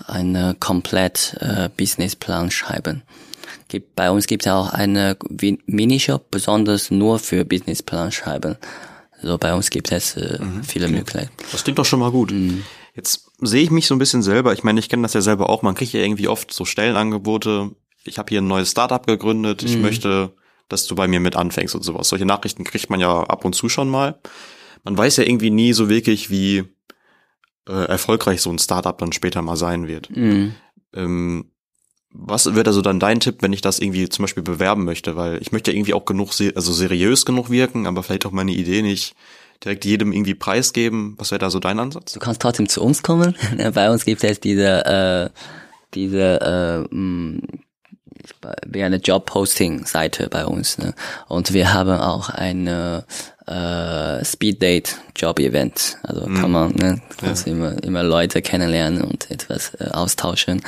eine 0.07 0.57
komplett 0.59 1.37
äh, 1.40 1.68
Businessplan 1.77 2.51
schreiben 2.51 3.03
gibt, 3.72 3.96
bei 3.96 4.11
uns 4.11 4.26
gibt 4.26 4.46
es 4.46 4.52
auch 4.52 4.70
eine 4.70 5.16
Minishop, 5.66 6.30
besonders 6.30 6.90
nur 6.90 7.18
für 7.18 7.44
Businessplan 7.44 8.12
schreiben. 8.12 8.56
So 9.22 9.38
bei 9.38 9.54
uns 9.54 9.70
gibt 9.70 9.90
es 9.90 10.16
äh, 10.16 10.38
mhm, 10.40 10.62
viele 10.62 10.87
okay. 10.87 10.94
Möglichkeiten. 10.94 11.32
Das 11.50 11.64
klingt 11.64 11.78
doch 11.78 11.85
schon 11.85 12.00
mal 12.00 12.11
gut. 12.11 12.30
Mhm. 12.30 12.64
Jetzt 12.94 13.30
sehe 13.40 13.62
ich 13.62 13.70
mich 13.70 13.87
so 13.87 13.94
ein 13.94 13.98
bisschen 13.98 14.22
selber. 14.22 14.52
Ich 14.52 14.62
meine, 14.62 14.78
ich 14.78 14.88
kenne 14.88 15.02
das 15.02 15.14
ja 15.14 15.22
selber 15.22 15.48
auch. 15.48 15.62
Man 15.62 15.74
kriegt 15.74 15.92
ja 15.92 16.00
irgendwie 16.00 16.28
oft 16.28 16.52
so 16.52 16.64
Stellenangebote. 16.64 17.70
Ich 18.04 18.18
habe 18.18 18.28
hier 18.28 18.42
ein 18.42 18.46
neues 18.46 18.70
Startup 18.70 19.06
gegründet. 19.06 19.62
Ich 19.62 19.76
mhm. 19.76 19.82
möchte, 19.82 20.32
dass 20.68 20.87
du 20.87 20.94
bei 20.94 21.08
mir 21.08 21.20
mit 21.20 21.35
anfängst 21.35 21.74
und 21.74 21.82
sowas. 21.82 22.08
Solche 22.08 22.26
Nachrichten 22.26 22.64
kriegt 22.64 22.90
man 22.90 23.00
ja 23.00 23.22
ab 23.22 23.44
und 23.44 23.54
zu 23.54 23.68
schon 23.68 23.88
mal. 23.88 24.20
Man 24.85 24.98
weiß 24.98 25.16
ja 25.16 25.24
irgendwie 25.24 25.50
nie 25.50 25.72
so 25.72 25.88
wirklich, 25.88 26.28
wie 26.28 26.64
äh, 27.68 27.85
erfolgreich 27.87 28.42
so 28.42 28.50
ein 28.50 28.58
Startup 28.58 28.98
dann 28.98 29.12
später 29.12 29.40
mal 29.40 29.56
sein 29.56 29.87
wird. 29.88 30.11
Mhm. 30.14 30.54
Ähm, 30.94 31.52
was 32.12 32.55
wird 32.55 32.68
also 32.68 32.83
dann 32.83 33.01
dein 33.01 33.20
Tipp, 33.20 33.38
wenn 33.40 33.53
ich 33.53 33.62
das 33.62 33.79
irgendwie 33.79 34.09
zum 34.09 34.25
Beispiel 34.25 34.42
bewerben 34.42 34.85
möchte? 34.85 35.16
Weil 35.16 35.40
ich 35.40 35.53
möchte 35.53 35.70
ja 35.70 35.77
irgendwie 35.77 35.94
auch 35.94 36.05
genug, 36.05 36.31
also 36.55 36.72
seriös 36.72 37.25
genug 37.25 37.51
wirken, 37.51 37.87
aber 37.87 38.03
vielleicht 38.03 38.27
auch 38.27 38.33
meine 38.33 38.53
Idee 38.53 38.83
nicht 38.83 39.14
direkt 39.64 39.85
jedem 39.85 40.12
irgendwie 40.12 40.35
preisgeben. 40.35 41.14
Was 41.18 41.31
wäre 41.31 41.38
da 41.38 41.51
so 41.51 41.59
dein 41.59 41.79
Ansatz? 41.79 42.12
Du 42.12 42.20
kannst 42.20 42.42
trotzdem 42.42 42.68
zu 42.68 42.83
uns 42.83 43.03
kommen. 43.03 43.35
Bei 43.75 43.90
uns 43.90 44.05
gibt 44.05 44.25
es 44.25 44.40
diese, 44.40 44.85
äh, 44.85 45.31
diese, 45.94 46.87
äh, 46.90 46.94
mh, 46.94 47.40
wie 48.66 48.83
eine 48.83 48.96
Job-Posting-Seite 48.96 50.29
bei 50.29 50.46
uns. 50.46 50.79
Ne? 50.79 50.94
Und 51.29 51.53
wir 51.53 51.72
haben 51.72 51.98
auch 51.98 52.29
eine 52.29 53.05
äh, 53.53 54.25
Speed 54.25 54.62
Date 54.62 54.97
Job 55.15 55.38
Event. 55.38 55.99
Also 56.03 56.27
mhm. 56.27 56.41
kann 56.41 56.51
man 56.51 56.73
ne, 56.73 57.01
kannst 57.19 57.47
ja. 57.47 57.53
immer 57.53 57.83
immer 57.83 58.03
Leute 58.03 58.41
kennenlernen 58.41 59.03
und 59.03 59.31
etwas 59.31 59.75
äh, 59.75 59.88
austauschen. 59.93 60.62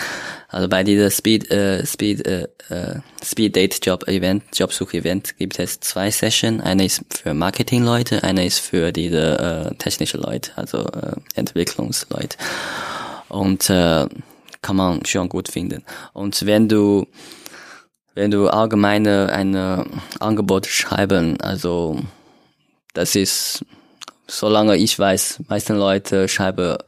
Also 0.48 0.68
bei 0.68 0.84
dieser 0.84 1.10
Speed 1.10 1.50
äh, 1.50 1.84
Speed 1.86 2.26
äh, 2.26 2.48
äh, 2.68 3.00
Speed 3.24 3.56
Date 3.56 3.84
Job 3.84 4.06
Event 4.06 4.42
Jobsuch 4.52 4.92
Event 4.92 5.36
gibt 5.38 5.58
es 5.58 5.80
zwei 5.80 6.10
Sessions. 6.10 6.62
Eine 6.62 6.84
ist 6.84 7.02
für 7.10 7.34
Marketing 7.34 7.84
Leute, 7.84 8.22
eine 8.22 8.44
ist 8.44 8.58
für 8.58 8.92
diese 8.92 9.38
äh, 9.72 9.74
technische 9.76 10.18
Leute, 10.18 10.52
also 10.56 10.86
äh, 10.86 11.16
Entwicklungsleute. 11.34 12.36
Und 13.28 13.70
äh, 13.70 14.06
kann 14.62 14.76
man 14.76 15.04
schon 15.04 15.28
gut 15.28 15.48
finden. 15.48 15.84
Und 16.12 16.46
wenn 16.46 16.68
du 16.68 17.06
wenn 18.14 18.30
du 18.30 18.48
allgemeine 18.48 19.32
eine 19.32 19.86
Angebot 20.20 20.66
schreiben, 20.66 21.40
also 21.40 21.98
das 22.94 23.14
ist, 23.14 23.64
solange 24.26 24.76
ich 24.76 24.98
weiß, 24.98 25.40
meisten 25.48 25.76
Leute 25.76 26.28
schreiben, 26.28 26.78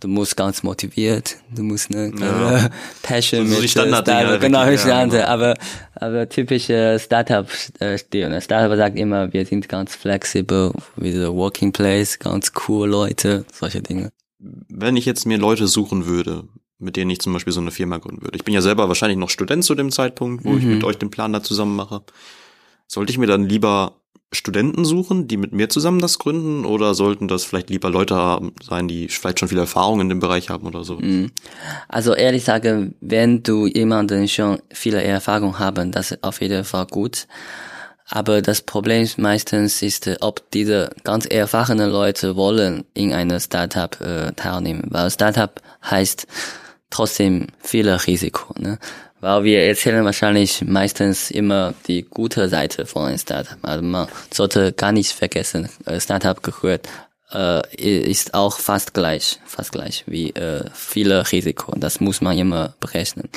du 0.00 0.08
musst 0.08 0.36
ganz 0.36 0.62
motiviert, 0.62 1.36
du 1.54 1.62
musst 1.62 1.90
ne 1.90 2.12
ja. 2.18 2.68
Passion 3.02 3.46
so 3.46 3.60
mit 3.60 3.70
Standard 3.70 4.06
Startup, 4.06 4.40
genau, 4.40 4.64
ja, 4.64 4.76
Standard, 4.76 5.10
genau. 5.10 5.26
aber 5.26 5.54
aber 5.94 6.28
typische 6.28 6.98
Startup 6.98 7.48
Stil, 7.96 8.28
ne? 8.28 8.40
Startup 8.40 8.76
sagt 8.76 8.98
immer, 8.98 9.32
wir 9.32 9.46
sind 9.46 9.68
ganz 9.68 9.94
flexibel, 9.94 10.72
wie 10.96 11.12
the 11.12 11.28
working 11.28 11.72
place, 11.72 12.18
ganz 12.18 12.52
cool 12.66 12.88
Leute, 12.88 13.44
solche 13.52 13.80
Dinge. 13.80 14.10
Wenn 14.38 14.96
ich 14.96 15.06
jetzt 15.06 15.24
mir 15.24 15.38
Leute 15.38 15.68
suchen 15.68 16.06
würde, 16.06 16.44
mit 16.80 16.96
denen 16.96 17.10
ich 17.10 17.20
zum 17.20 17.32
Beispiel 17.32 17.52
so 17.52 17.60
eine 17.60 17.70
Firma 17.70 17.98
gründen 17.98 18.22
würde. 18.22 18.36
Ich 18.36 18.42
bin 18.42 18.54
ja 18.54 18.60
selber 18.60 18.88
wahrscheinlich 18.88 19.18
noch 19.18 19.30
Student 19.30 19.62
zu 19.62 19.76
dem 19.76 19.92
Zeitpunkt, 19.92 20.44
wo 20.44 20.50
mhm. 20.50 20.58
ich 20.58 20.64
mit 20.64 20.84
euch 20.84 20.98
den 20.98 21.10
Plan 21.10 21.32
da 21.32 21.40
zusammen 21.40 21.76
mache. 21.76 22.02
Sollte 22.88 23.12
ich 23.12 23.18
mir 23.18 23.28
dann 23.28 23.48
lieber 23.48 24.01
Studenten 24.34 24.86
suchen, 24.86 25.28
die 25.28 25.36
mit 25.36 25.52
mir 25.52 25.68
zusammen 25.68 26.00
das 26.00 26.18
gründen, 26.18 26.64
oder 26.64 26.94
sollten 26.94 27.28
das 27.28 27.44
vielleicht 27.44 27.68
lieber 27.68 27.90
Leute 27.90 28.40
sein, 28.62 28.88
die 28.88 29.08
vielleicht 29.08 29.40
schon 29.40 29.48
viel 29.48 29.58
Erfahrung 29.58 30.00
in 30.00 30.08
dem 30.08 30.20
Bereich 30.20 30.48
haben 30.48 30.66
oder 30.66 30.84
so? 30.84 30.98
Mhm. 30.98 31.30
Also 31.88 32.14
ehrlich 32.14 32.44
sagen, 32.44 32.94
wenn 33.00 33.42
du 33.42 33.66
jemanden 33.66 34.26
schon 34.28 34.58
viele 34.72 35.02
Erfahrung 35.02 35.58
haben, 35.58 35.92
das 35.92 36.12
ist 36.12 36.24
auf 36.24 36.40
jeden 36.40 36.64
Fall 36.64 36.86
gut. 36.86 37.26
Aber 38.08 38.42
das 38.42 38.62
Problem 38.62 39.06
meistens 39.18 39.82
ist, 39.82 40.10
ob 40.20 40.50
diese 40.50 40.90
ganz 41.04 41.26
erfahrenen 41.26 41.90
Leute 41.90 42.36
wollen 42.36 42.84
in 42.94 43.12
einer 43.12 43.38
Startup 43.40 43.98
äh, 44.00 44.32
teilnehmen, 44.32 44.84
weil 44.88 45.10
Startup 45.10 45.60
heißt 45.84 46.26
trotzdem 46.90 47.48
viele 47.60 48.06
Risiko. 48.06 48.54
Ne? 48.58 48.78
Weil 49.22 49.44
wir 49.44 49.62
erzählen 49.62 50.04
wahrscheinlich 50.04 50.64
meistens 50.64 51.30
immer 51.30 51.74
die 51.86 52.02
gute 52.02 52.48
Seite 52.48 52.86
von 52.86 53.06
einem 53.06 53.18
Startup. 53.18 53.56
Also 53.62 53.84
man 53.84 54.08
sollte 54.34 54.72
gar 54.72 54.90
nicht 54.90 55.12
vergessen, 55.12 55.68
ein 55.86 56.00
Startup 56.00 56.42
gehört 56.42 56.88
äh, 57.32 57.62
ist 57.76 58.34
auch 58.34 58.58
fast 58.58 58.94
gleich, 58.94 59.38
fast 59.46 59.70
gleich 59.70 60.02
wie 60.06 60.30
äh, 60.30 60.64
viele 60.74 61.30
Risiko. 61.30 61.72
Das 61.76 62.00
muss 62.00 62.20
man 62.20 62.36
immer 62.36 62.74
berechnen. 62.80 63.28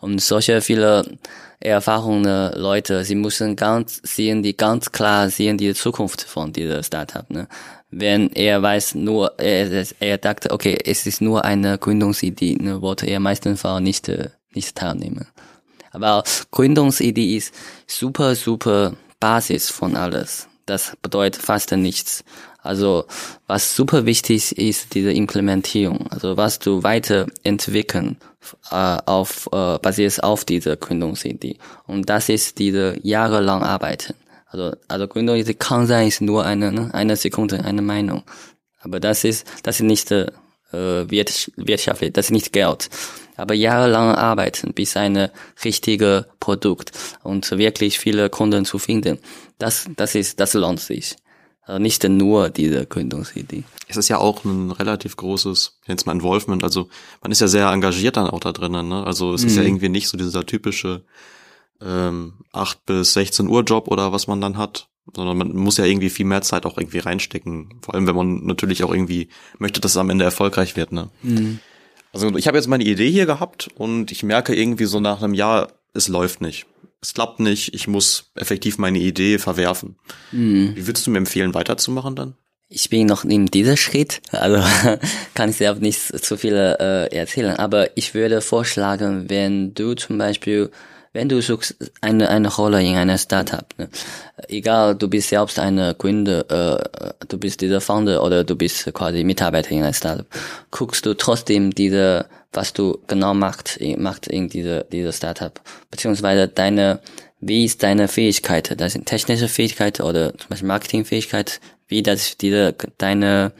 Und 0.00 0.22
solche 0.22 0.60
viele 0.60 1.18
erfahrene 1.58 2.52
Leute, 2.54 3.04
sie 3.04 3.16
müssen 3.16 3.56
ganz 3.56 4.00
sehen, 4.04 4.44
die 4.44 4.56
ganz 4.56 4.92
klar 4.92 5.28
sehen 5.28 5.58
die 5.58 5.74
Zukunft 5.74 6.22
von 6.22 6.52
dieser 6.52 6.84
Startup. 6.84 7.28
Ne? 7.30 7.48
Wenn 7.90 8.30
er 8.32 8.62
weiß 8.62 8.94
nur, 8.94 9.38
er, 9.38 9.86
er 9.98 10.18
dachte, 10.18 10.52
okay, 10.52 10.78
es 10.84 11.04
ist 11.04 11.20
nur 11.20 11.44
eine 11.44 11.78
Gründungsidee, 11.78 12.58
ne, 12.60 12.80
wollte 12.82 13.06
er 13.06 13.20
meistens 13.20 13.64
auch 13.64 13.80
nicht, 13.80 14.08
äh, 14.08 14.28
nicht 14.56 14.74
teilnehmen. 14.74 15.26
Aber 15.92 16.24
Gründungsidee 16.50 17.36
ist 17.36 17.54
super, 17.86 18.34
super 18.34 18.94
Basis 19.20 19.70
von 19.70 19.96
alles. 19.96 20.48
Das 20.66 20.96
bedeutet 21.00 21.40
fast 21.40 21.72
nichts. 21.72 22.24
Also 22.66 23.06
was 23.46 23.76
super 23.76 24.04
wichtig 24.04 24.58
ist, 24.58 24.94
diese 24.94 25.12
Implementierung. 25.12 26.08
Also 26.10 26.36
was 26.36 26.58
du 26.58 26.82
weiterentwickeln 26.82 28.16
äh, 28.70 28.98
auf 29.06 29.48
äh, 29.52 29.78
basiert 29.78 30.22
auf 30.22 30.44
dieser 30.44 30.76
Gründungsidee. 30.76 31.56
Und 31.86 32.10
das 32.10 32.28
ist 32.28 32.58
diese 32.58 32.98
jahrelang 33.02 33.62
Arbeiten. 33.62 34.14
Also 34.48 34.72
also 34.88 35.06
Gründungsidee 35.06 35.54
kann 35.54 35.86
sein 35.86 36.08
ist 36.08 36.20
nur 36.20 36.44
eine 36.44 36.72
ne, 36.72 36.90
eine 36.92 37.16
Sekunde 37.16 37.64
eine 37.64 37.82
Meinung. 37.82 38.24
Aber 38.80 38.98
das 38.98 39.24
ist 39.24 39.46
das 39.62 39.76
ist 39.76 39.86
nicht 39.86 40.10
äh, 40.10 40.26
wirtschaftlich, 40.72 42.12
das 42.12 42.26
ist 42.26 42.32
nicht 42.32 42.52
Geld. 42.52 42.90
Aber 43.36 43.54
jahrelang 43.54 44.14
arbeiten, 44.14 44.72
bis 44.72 44.96
eine 44.96 45.30
richtige 45.64 46.26
Produkt 46.40 46.92
und 47.22 47.50
wirklich 47.50 47.98
viele 47.98 48.30
Kunden 48.30 48.64
zu 48.64 48.78
finden, 48.78 49.18
das, 49.58 49.86
das 49.96 50.14
ist, 50.14 50.40
das 50.40 50.54
lohnt 50.54 50.80
sich. 50.80 51.16
Also 51.62 51.82
nicht 51.82 52.04
nur 52.08 52.48
diese 52.48 52.86
Gründungsidee. 52.86 53.64
Es 53.88 53.96
ist 53.96 54.08
ja 54.08 54.18
auch 54.18 54.44
ein 54.44 54.70
relativ 54.70 55.16
großes, 55.16 55.80
jetzt 55.86 56.06
mal 56.06 56.12
Involvement, 56.12 56.62
also 56.62 56.88
man 57.22 57.32
ist 57.32 57.40
ja 57.40 57.48
sehr 57.48 57.68
engagiert 57.68 58.16
dann 58.16 58.30
auch 58.30 58.40
da 58.40 58.52
drinnen, 58.52 58.88
ne? 58.88 59.04
Also 59.04 59.34
es 59.34 59.42
mhm. 59.42 59.46
ist 59.48 59.56
ja 59.56 59.62
mhm. 59.62 59.68
irgendwie 59.68 59.88
nicht 59.88 60.08
so 60.08 60.16
dieser 60.16 60.46
typische 60.46 61.04
ähm, 61.80 62.34
8 62.52 62.86
bis 62.86 63.14
16 63.14 63.48
Uhr 63.48 63.62
Job 63.64 63.88
oder 63.88 64.12
was 64.12 64.28
man 64.28 64.40
dann 64.40 64.56
hat, 64.56 64.88
sondern 65.12 65.36
man 65.36 65.56
muss 65.56 65.76
ja 65.76 65.84
irgendwie 65.84 66.10
viel 66.10 66.26
mehr 66.26 66.42
Zeit 66.42 66.66
auch 66.66 66.78
irgendwie 66.78 66.98
reinstecken. 66.98 67.80
Vor 67.82 67.94
allem, 67.94 68.06
wenn 68.06 68.16
man 68.16 68.46
natürlich 68.46 68.84
auch 68.84 68.92
irgendwie 68.92 69.28
möchte, 69.58 69.80
dass 69.80 69.92
es 69.92 69.96
am 69.96 70.10
Ende 70.10 70.24
erfolgreich 70.24 70.76
wird, 70.76 70.92
ne? 70.92 71.10
Mhm. 71.22 71.58
Also 72.16 72.36
ich 72.36 72.46
habe 72.48 72.56
jetzt 72.56 72.66
meine 72.66 72.84
Idee 72.84 73.10
hier 73.10 73.26
gehabt 73.26 73.68
und 73.76 74.10
ich 74.10 74.22
merke 74.22 74.54
irgendwie 74.54 74.86
so 74.86 75.00
nach 75.00 75.22
einem 75.22 75.34
Jahr, 75.34 75.68
es 75.92 76.08
läuft 76.08 76.40
nicht 76.40 76.66
es 77.06 77.14
klappt 77.14 77.40
nicht, 77.40 77.74
ich 77.74 77.86
muss 77.86 78.30
effektiv 78.34 78.78
meine 78.78 78.98
Idee 78.98 79.38
verwerfen. 79.38 79.96
Mhm. 80.32 80.72
Wie 80.74 80.86
würdest 80.86 81.06
du 81.06 81.10
mir 81.10 81.18
empfehlen, 81.18 81.54
weiterzumachen 81.54 82.16
dann? 82.16 82.34
Ich 82.68 82.90
bin 82.90 83.06
noch 83.06 83.24
in 83.24 83.46
diesem 83.46 83.76
Schritt, 83.76 84.20
also 84.32 84.60
kann 85.34 85.50
ich 85.50 85.56
selbst 85.56 85.82
nicht 85.82 86.00
zu 86.00 86.36
viel 86.36 86.54
äh, 86.54 87.14
erzählen, 87.14 87.54
aber 87.56 87.96
ich 87.96 88.12
würde 88.12 88.40
vorschlagen, 88.40 89.30
wenn 89.30 89.72
du 89.74 89.94
zum 89.94 90.18
Beispiel, 90.18 90.70
wenn 91.16 91.30
du 91.30 91.40
suchst 91.40 91.76
eine, 92.02 92.28
eine 92.28 92.54
Rolle 92.54 92.82
in 92.82 92.94
einer 92.94 93.16
Startup, 93.16 93.66
ne? 93.78 93.88
egal, 94.48 94.94
du 94.94 95.08
bist 95.08 95.30
selbst 95.30 95.58
eine 95.58 95.94
Gründer, 95.94 96.44
äh, 96.50 97.24
du 97.26 97.38
bist 97.38 97.62
dieser 97.62 97.80
Founder 97.80 98.22
oder 98.22 98.44
du 98.44 98.54
bist 98.54 98.92
quasi 98.92 99.24
Mitarbeiter 99.24 99.70
in 99.70 99.82
einer 99.82 99.94
Startup, 99.94 100.26
guckst 100.70 101.06
du 101.06 101.14
trotzdem 101.14 101.74
diese 101.74 102.26
was 102.52 102.72
du 102.72 102.98
genau 103.06 103.34
macht, 103.34 103.78
macht 103.98 104.26
in 104.26 104.48
dieser, 104.48 104.84
dieser 104.84 105.12
Startup, 105.12 105.60
beziehungsweise 105.90 106.48
deine, 106.48 107.00
wie 107.40 107.64
ist 107.64 107.82
deine 107.82 108.08
Fähigkeit, 108.08 108.80
das 108.80 108.94
sind 108.94 109.06
technische 109.06 109.48
Fähigkeit 109.48 110.00
oder 110.00 110.36
zum 110.36 110.48
Beispiel 110.48 110.68
Marketingfähigkeit, 110.68 111.60
wie 111.86 112.02
das 112.02 112.36
diese, 112.38 112.74
deine, 112.98 113.52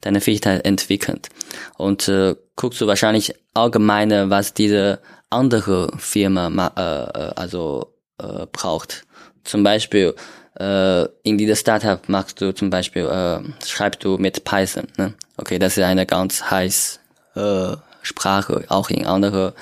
deine 0.00 0.20
Fähigkeit 0.20 0.64
entwickelt. 0.64 1.28
Und 1.76 2.08
äh, 2.08 2.36
guckst 2.54 2.80
du 2.80 2.86
wahrscheinlich 2.86 3.34
allgemeine, 3.52 4.30
was 4.30 4.54
diese 4.54 5.00
andere 5.30 5.90
Firma 5.98 6.48
äh, 6.76 7.18
äh, 7.18 7.32
also 7.36 7.94
äh, 8.18 8.46
braucht. 8.50 9.06
Zum 9.44 9.62
Beispiel 9.62 10.14
äh, 10.58 11.04
in 11.22 11.38
dieser 11.38 11.56
Startup 11.56 12.08
machst 12.08 12.40
du 12.40 12.54
zum 12.54 12.70
Beispiel 12.70 13.04
äh, 13.06 13.66
schreibst 13.66 14.04
du 14.04 14.16
mit 14.18 14.44
Python. 14.44 14.88
Ne? 14.96 15.14
Okay, 15.36 15.58
das 15.58 15.76
ist 15.76 15.84
eine 15.84 16.06
ganz 16.06 16.50
heiß 16.50 17.00
äh, 17.34 17.76
Sprache, 18.02 18.64
auch 18.68 18.90
in 18.90 19.06
andere. 19.06 19.54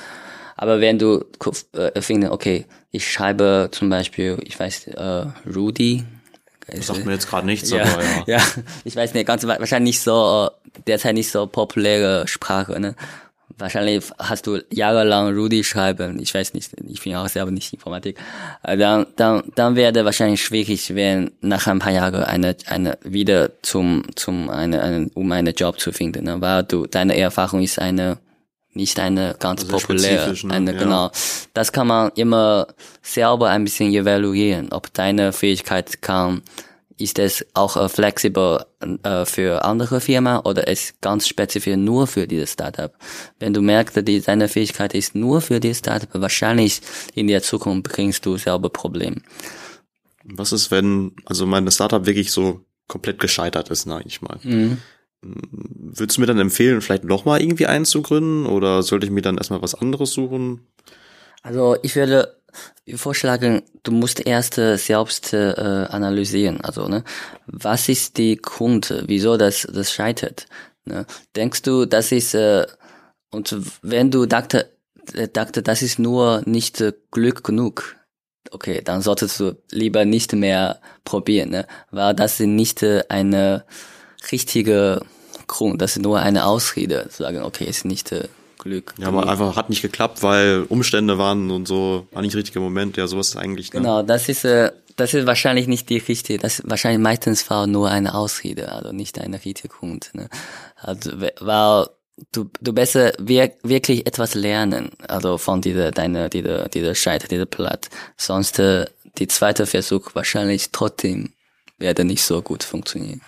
Aber 0.56 0.80
wenn 0.80 0.98
du 0.98 1.24
äh, 1.72 2.00
findest, 2.00 2.32
okay, 2.32 2.66
ich 2.90 3.10
schreibe 3.10 3.70
zum 3.72 3.90
Beispiel, 3.90 4.38
ich 4.44 4.58
weiß, 4.58 4.86
äh, 4.88 5.26
Rudy. 5.52 6.04
Das 6.66 6.86
sagt 6.86 7.04
mir 7.04 7.12
jetzt 7.12 7.28
gerade 7.28 7.46
nichts, 7.46 7.70
ja, 7.70 7.82
aber 7.82 8.02
ja. 8.02 8.22
Ja, 8.38 8.42
ich 8.84 8.94
weiß 8.94 9.12
nicht, 9.14 9.26
ganz 9.26 9.44
wahrscheinlich 9.44 9.96
nicht 9.96 10.00
so, 10.02 10.48
äh, 10.48 10.80
derzeit 10.86 11.14
nicht 11.14 11.30
so 11.30 11.46
populäre 11.46 12.26
Sprache, 12.28 12.78
ne? 12.78 12.94
Wahrscheinlich 13.56 14.04
hast 14.18 14.46
du 14.46 14.58
jahrelang 14.70 15.34
Rudy 15.34 15.62
schreiben, 15.62 16.18
ich 16.20 16.34
weiß 16.34 16.54
nicht, 16.54 16.70
ich 16.88 17.02
bin 17.02 17.14
auch 17.14 17.28
selber 17.28 17.50
nicht 17.50 17.72
Informatik. 17.72 18.18
Äh, 18.62 18.76
dann, 18.76 19.06
dann, 19.16 19.44
dann 19.54 19.76
wäre 19.76 20.04
wahrscheinlich 20.04 20.42
schwierig, 20.42 20.94
wenn 20.94 21.30
nach 21.40 21.66
ein 21.68 21.78
paar 21.78 21.92
Jahren 21.92 22.24
eine, 22.24 22.56
eine 22.66 22.98
wieder 23.02 23.50
zum, 23.62 24.04
zum, 24.16 24.50
eine, 24.50 24.82
eine, 24.82 25.10
um 25.14 25.30
einen 25.30 25.54
Job 25.54 25.78
zu 25.78 25.92
finden, 25.92 26.24
ne? 26.24 26.40
weil 26.40 26.64
du, 26.64 26.86
deine 26.86 27.16
Erfahrung 27.16 27.62
ist 27.62 27.78
eine 27.78 28.18
nicht 28.74 28.98
eine 28.98 29.36
ganz 29.38 29.62
also 29.62 29.76
populäre, 29.76 30.32
ne? 30.32 30.54
eine, 30.54 30.72
ja. 30.72 30.78
genau. 30.78 31.10
Das 31.52 31.72
kann 31.72 31.86
man 31.86 32.10
immer 32.16 32.66
selber 33.02 33.50
ein 33.50 33.64
bisschen 33.64 33.92
evaluieren, 33.92 34.72
ob 34.72 34.92
deine 34.92 35.32
Fähigkeit 35.32 36.02
kann, 36.02 36.42
ist 36.98 37.18
es 37.18 37.46
auch 37.54 37.76
äh, 37.76 37.88
flexibel 37.88 38.64
äh, 39.02 39.24
für 39.24 39.64
andere 39.64 40.00
Firmen 40.00 40.40
oder 40.40 40.68
ist 40.68 41.00
ganz 41.00 41.26
spezifisch 41.28 41.76
nur 41.76 42.06
für 42.06 42.26
dieses 42.26 42.52
Startup. 42.52 42.92
Wenn 43.38 43.54
du 43.54 43.60
merkst, 43.60 44.06
die, 44.06 44.20
deine 44.20 44.48
Fähigkeit 44.48 44.94
ist 44.94 45.14
nur 45.14 45.40
für 45.40 45.60
dieses 45.60 45.78
Startup, 45.78 46.08
wahrscheinlich 46.14 46.80
in 47.14 47.26
der 47.26 47.42
Zukunft 47.42 47.84
bringst 47.84 48.24
du 48.26 48.36
selber 48.36 48.70
Probleme. 48.70 49.16
Was 50.24 50.52
ist, 50.52 50.70
wenn 50.70 51.12
also 51.24 51.46
meine 51.46 51.70
Startup 51.70 52.06
wirklich 52.06 52.30
so 52.30 52.60
komplett 52.88 53.18
gescheitert 53.18 53.70
ist, 53.70 53.86
ne, 53.86 54.00
ich 54.04 54.22
mal? 54.22 54.38
Mhm. 54.42 54.78
Würdest 55.20 56.18
du 56.18 56.20
mir 56.20 56.26
dann 56.26 56.38
empfehlen, 56.38 56.80
vielleicht 56.82 57.04
nochmal 57.04 57.40
irgendwie 57.40 57.66
einzugründen 57.66 58.46
oder 58.46 58.82
sollte 58.82 59.06
ich 59.06 59.12
mir 59.12 59.22
dann 59.22 59.38
erstmal 59.38 59.62
was 59.62 59.74
anderes 59.74 60.12
suchen? 60.12 60.66
Also 61.42 61.76
ich 61.82 61.96
würde 61.96 62.36
vorschlagen, 62.94 63.62
du 63.82 63.92
musst 63.92 64.24
erst 64.26 64.58
äh, 64.58 64.76
selbst 64.76 65.32
äh, 65.32 65.54
analysieren. 65.88 66.60
Also, 66.60 66.88
ne, 66.88 67.04
was 67.46 67.88
ist 67.88 68.18
die 68.18 68.36
Grund, 68.36 68.94
wieso 69.06 69.36
das, 69.36 69.66
das 69.72 69.92
scheitert? 69.92 70.46
Ne? 70.84 71.06
Denkst 71.34 71.62
du, 71.62 71.86
das 71.86 72.12
ist, 72.12 72.34
äh, 72.34 72.66
und 73.30 73.56
wenn 73.82 74.10
du 74.10 74.26
dachte, 74.26 74.70
äh, 75.12 75.28
dachte, 75.28 75.62
das 75.62 75.82
ist 75.82 75.98
nur 75.98 76.42
nicht 76.46 76.80
äh, 76.80 76.92
Glück 77.10 77.44
genug, 77.44 77.96
okay, 78.50 78.82
dann 78.84 79.02
solltest 79.02 79.40
du 79.40 79.56
lieber 79.70 80.04
nicht 80.04 80.32
mehr 80.32 80.80
probieren, 81.04 81.50
ne? 81.50 81.66
weil 81.90 82.14
das 82.14 82.40
ist 82.40 82.46
nicht 82.46 82.82
äh, 82.82 83.04
eine 83.08 83.64
richtige 84.30 85.02
Grund, 85.46 85.80
das 85.82 85.96
ist 85.96 86.02
nur 86.02 86.20
eine 86.20 86.46
Ausrede, 86.46 87.08
zu 87.10 87.22
sagen, 87.22 87.42
okay, 87.42 87.64
ist 87.64 87.84
nicht 87.84 88.12
äh, 88.12 88.28
Glück. 88.64 88.94
Ja, 88.98 89.08
aber 89.08 89.28
einfach 89.28 89.54
hat 89.56 89.70
nicht 89.70 89.82
geklappt, 89.82 90.22
weil 90.22 90.64
Umstände 90.68 91.18
waren 91.18 91.50
und 91.50 91.68
so, 91.68 92.08
war 92.10 92.22
nicht 92.22 92.34
der 92.34 92.40
richtige 92.40 92.60
Moment, 92.60 92.96
ja, 92.96 93.06
sowas 93.06 93.28
ist 93.28 93.36
eigentlich. 93.36 93.72
Ne? 93.72 93.80
Genau, 93.80 94.02
das 94.02 94.28
ist, 94.28 94.44
äh, 94.44 94.72
das 94.96 95.14
ist 95.14 95.26
wahrscheinlich 95.26 95.68
nicht 95.68 95.88
die 95.90 95.98
richtige, 95.98 96.38
das 96.38 96.58
ist 96.58 96.70
wahrscheinlich 96.70 97.00
meistens 97.00 97.48
war 97.50 97.66
nur 97.66 97.90
eine 97.90 98.14
Ausrede, 98.14 98.72
also 98.72 98.92
nicht 98.92 99.20
eine 99.20 99.36
richtige 99.36 99.68
Grund. 99.68 100.10
Ne? 100.14 100.28
Also, 100.76 101.12
weil 101.40 101.86
du, 102.32 102.50
du 102.60 102.72
besser 102.72 103.12
wir, 103.18 103.52
wirklich 103.62 104.06
etwas 104.06 104.34
lernen, 104.34 104.90
also 105.06 105.38
von 105.38 105.60
dieser, 105.60 105.92
deiner, 105.92 106.28
dieser, 106.28 106.68
dieser 106.68 106.94
Scheit, 106.94 107.30
dieser 107.30 107.46
Platt. 107.46 107.90
Sonst, 108.16 108.58
äh, 108.58 108.86
die 109.18 109.28
zweite 109.28 109.66
Versuch 109.66 110.14
wahrscheinlich 110.14 110.70
trotzdem 110.72 111.34
werde 111.78 112.04
nicht 112.04 112.24
so 112.24 112.42
gut 112.42 112.64
funktionieren 112.64 113.20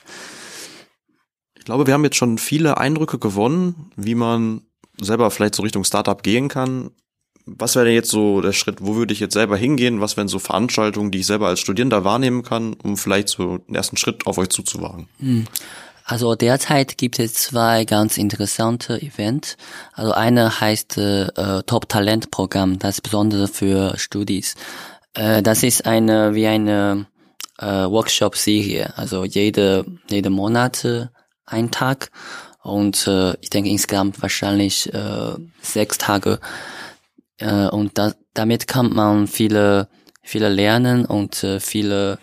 glaube, 1.67 1.87
wir 1.87 1.93
haben 1.93 2.05
jetzt 2.05 2.17
schon 2.17 2.39
viele 2.39 2.79
Eindrücke 2.79 3.19
gewonnen, 3.19 3.91
wie 3.97 4.15
man 4.15 4.63
selber 5.01 5.31
vielleicht 5.31 5.55
so 5.55 5.63
Richtung 5.63 5.85
Startup 5.85 6.23
gehen 6.23 6.49
kann. 6.49 6.91
Was 7.47 7.77
wäre 7.77 7.85
denn 7.85 7.95
jetzt 7.95 8.11
so 8.11 8.41
der 8.41 8.53
Schritt, 8.53 8.79
wo 8.81 8.97
würde 8.97 9.13
ich 9.13 9.21
jetzt 9.21 9.35
selber 9.35 9.57
hingehen? 9.57 10.01
Was 10.01 10.17
wären 10.17 10.27
so 10.27 10.41
Veranstaltungen, 10.41 11.13
die 11.13 11.21
ich 11.21 11.27
selber 11.27 11.47
als 11.47 11.61
Studierender 11.61 12.03
wahrnehmen 12.03 12.43
kann, 12.43 12.75
um 12.75 12.97
vielleicht 12.97 13.29
so 13.29 13.59
den 13.59 13.75
ersten 13.75 13.97
Schritt 13.97 14.27
auf 14.27 14.39
euch 14.39 14.49
zuzuwagen? 14.49 15.09
Hm. 15.21 15.47
Also 16.09 16.37
derzeit 16.37 16.99
gibt 16.99 17.19
es 17.19 17.35
zwei 17.35 17.85
ganz 17.85 18.17
interessante 18.17 19.01
Events. 19.03 19.57
Also 19.93 20.13
eine 20.13 20.61
heißt 20.61 20.99
äh, 20.99 21.63
Top 21.67 21.89
Talent 21.89 22.31
Programm, 22.31 22.79
das 22.79 22.97
ist 22.97 23.01
besonders 23.03 23.51
für 23.51 23.99
Studis. 23.99 24.55
Äh, 25.15 25.43
das 25.43 25.65
ist 25.65 25.85
eine 25.85 26.37
wie 26.37 26.47
eine 26.47 27.07
äh, 27.59 27.67
Workshop 27.67 28.37
Serie. 28.37 28.97
Also 28.97 29.25
jede 29.25 29.85
jede 30.09 30.31
Monate 30.31 31.11
ein 31.45 31.73
Tag 31.73 32.13
und 32.67 33.07
äh, 33.07 33.35
ich 33.41 33.51
denke 33.51 33.71
insgesamt 33.71 34.21
wahrscheinlich 34.21 34.93
äh, 34.93 35.35
sechs 35.63 35.99
Tage. 35.99 36.41
Äh, 37.39 37.69
und 37.69 37.97
da, 37.97 38.13
damit 38.35 38.67
kann 38.67 38.93
man 38.93 39.29
viele, 39.29 39.87
viele 40.23 40.49
lernen 40.49 41.07
und 41.07 41.45
äh, 41.45 41.61
viele 41.61 42.19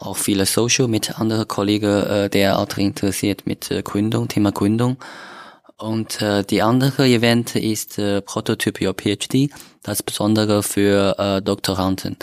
auch 0.00 0.16
viele 0.16 0.46
Social 0.46 0.88
mit 0.88 1.20
anderen 1.20 1.46
Kollegen, 1.46 2.02
äh, 2.02 2.28
der 2.28 2.58
auch 2.58 2.76
interessiert 2.76 3.46
mit 3.46 3.70
äh, 3.70 3.82
Gründung, 3.82 4.26
Thema 4.26 4.50
Gründung. 4.50 4.96
Und 5.76 6.20
äh, 6.22 6.42
die 6.42 6.62
andere 6.62 7.06
Event 7.06 7.54
ist 7.54 7.98
äh, 7.98 8.20
Prototyp 8.20 8.80
Your 8.80 8.94
PhD, 8.94 9.48
das 9.84 10.02
Besondere 10.02 10.64
für 10.64 11.16
äh, 11.18 11.40
Doktoranden. 11.40 12.16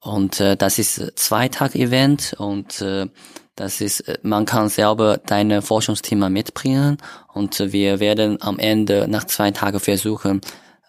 Und 0.00 0.38
äh, 0.38 0.56
das 0.56 0.78
ist 0.78 1.12
zwei 1.16 1.48
Tag 1.48 1.74
Event 1.74 2.34
und 2.38 2.80
äh, 2.82 3.08
das 3.56 3.80
ist, 3.80 4.00
äh, 4.00 4.18
man 4.22 4.44
kann 4.44 4.68
selber 4.68 5.18
deine 5.18 5.62
Forschungsthema 5.62 6.28
mitbringen 6.28 6.98
und 7.32 7.58
wir 7.72 8.00
werden 8.00 8.40
am 8.40 8.58
Ende 8.58 9.06
nach 9.08 9.24
zwei 9.24 9.50
Tagen 9.50 9.80
versuchen, 9.80 10.40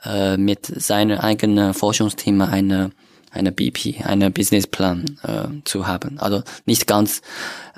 äh, 0.03 0.37
mit 0.37 0.65
seinem 0.65 1.19
eigenen 1.19 1.73
Forschungsthema 1.73 2.45
eine 2.45 2.91
eine 3.31 3.51
BP, 3.51 4.01
eine 4.05 4.31
Businessplan 4.31 5.19
äh, 5.23 5.61
zu 5.65 5.87
haben. 5.87 6.19
Also 6.19 6.41
nicht 6.65 6.87
ganz, 6.87 7.21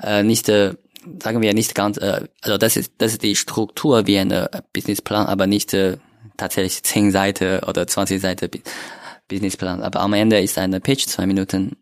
äh, 0.00 0.22
nicht 0.22 0.48
äh, 0.48 0.74
sagen 1.20 1.42
wir 1.42 1.52
nicht 1.52 1.74
ganz, 1.74 1.96
äh, 1.98 2.28
also 2.42 2.58
das 2.58 2.76
ist 2.76 2.92
das 2.98 3.12
ist 3.12 3.22
die 3.24 3.34
Struktur 3.34 4.06
wie 4.06 4.18
ein 4.18 4.32
Businessplan, 4.72 5.26
aber 5.26 5.48
nicht 5.48 5.74
äh, 5.74 5.96
tatsächlich 6.36 6.82
zehn 6.84 7.10
Seiten 7.10 7.58
oder 7.64 7.86
20 7.86 8.20
Seiten 8.20 8.50
Businessplan. 9.26 9.82
Aber 9.82 10.00
am 10.00 10.12
Ende 10.12 10.40
ist 10.40 10.58
eine 10.58 10.80
Pitch, 10.80 11.06
zwei 11.06 11.26
Minuten 11.26 11.76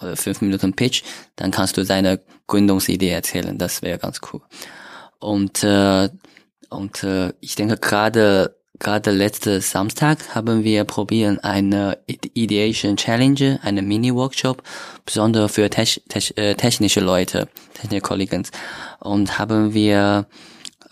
oder 0.00 0.16
fünf 0.16 0.40
Minuten 0.40 0.74
Pitch, 0.74 1.02
dann 1.36 1.50
kannst 1.50 1.76
du 1.76 1.84
deine 1.84 2.20
Gründungsidee 2.46 3.10
erzählen. 3.10 3.58
Das 3.58 3.82
wäre 3.82 3.98
ganz 3.98 4.20
cool. 4.32 4.40
Und 5.18 5.62
äh, 5.64 6.08
und 6.70 7.02
äh, 7.02 7.32
ich 7.40 7.56
denke 7.56 7.76
gerade 7.76 8.56
gerade 8.80 9.10
letzte 9.10 9.60
Samstag 9.60 10.34
haben 10.34 10.64
wir 10.64 10.84
probieren 10.84 11.38
eine 11.38 11.98
Ideation 12.06 12.96
Challenge, 12.96 13.60
eine 13.62 13.82
Mini-Workshop, 13.82 14.62
besonders 15.04 15.52
für 15.52 15.68
tech, 15.70 16.02
tech, 16.08 16.32
äh, 16.36 16.54
technische 16.54 17.00
Leute, 17.00 17.48
technische 17.74 18.00
Kollegen. 18.00 18.46
Und 18.98 19.38
haben 19.38 19.74
wir 19.74 20.26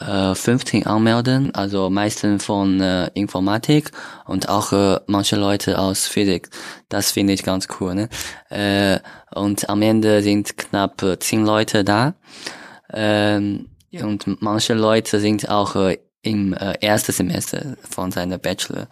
äh, 0.01 0.35
15 0.35 0.87
anmelden, 0.87 1.55
also 1.55 1.91
meistens 1.91 2.45
von 2.45 2.81
äh, 2.81 3.11
Informatik 3.15 3.91
und 4.27 4.49
auch 4.49 4.73
äh, 4.73 5.01
manche 5.07 5.37
Leute 5.37 5.79
aus 5.79 6.07
Physik. 6.07 6.51
Das 6.89 7.11
finde 7.11 7.33
ich 7.33 7.43
ganz 7.43 7.69
cool. 7.81 7.95
Ne? 7.95 8.09
Äh, 8.51 9.01
und 9.35 9.69
am 9.69 9.83
Ende 9.83 10.23
sind 10.23 10.57
knapp 10.57 11.03
äh, 11.03 11.19
10 11.19 11.45
Leute 11.45 11.85
da. 11.85 12.15
Ähm, 12.93 13.69
und 13.93 14.41
manche 14.43 14.75
Leute 14.75 15.21
sind 15.21 15.49
auch 15.49 15.77
äh, 15.77 15.99
im 16.23 16.53
äh, 16.53 16.75
ersten 16.81 17.13
Semester 17.13 17.77
von 17.89 18.11
seiner 18.11 18.39
Bachelor. 18.39 18.89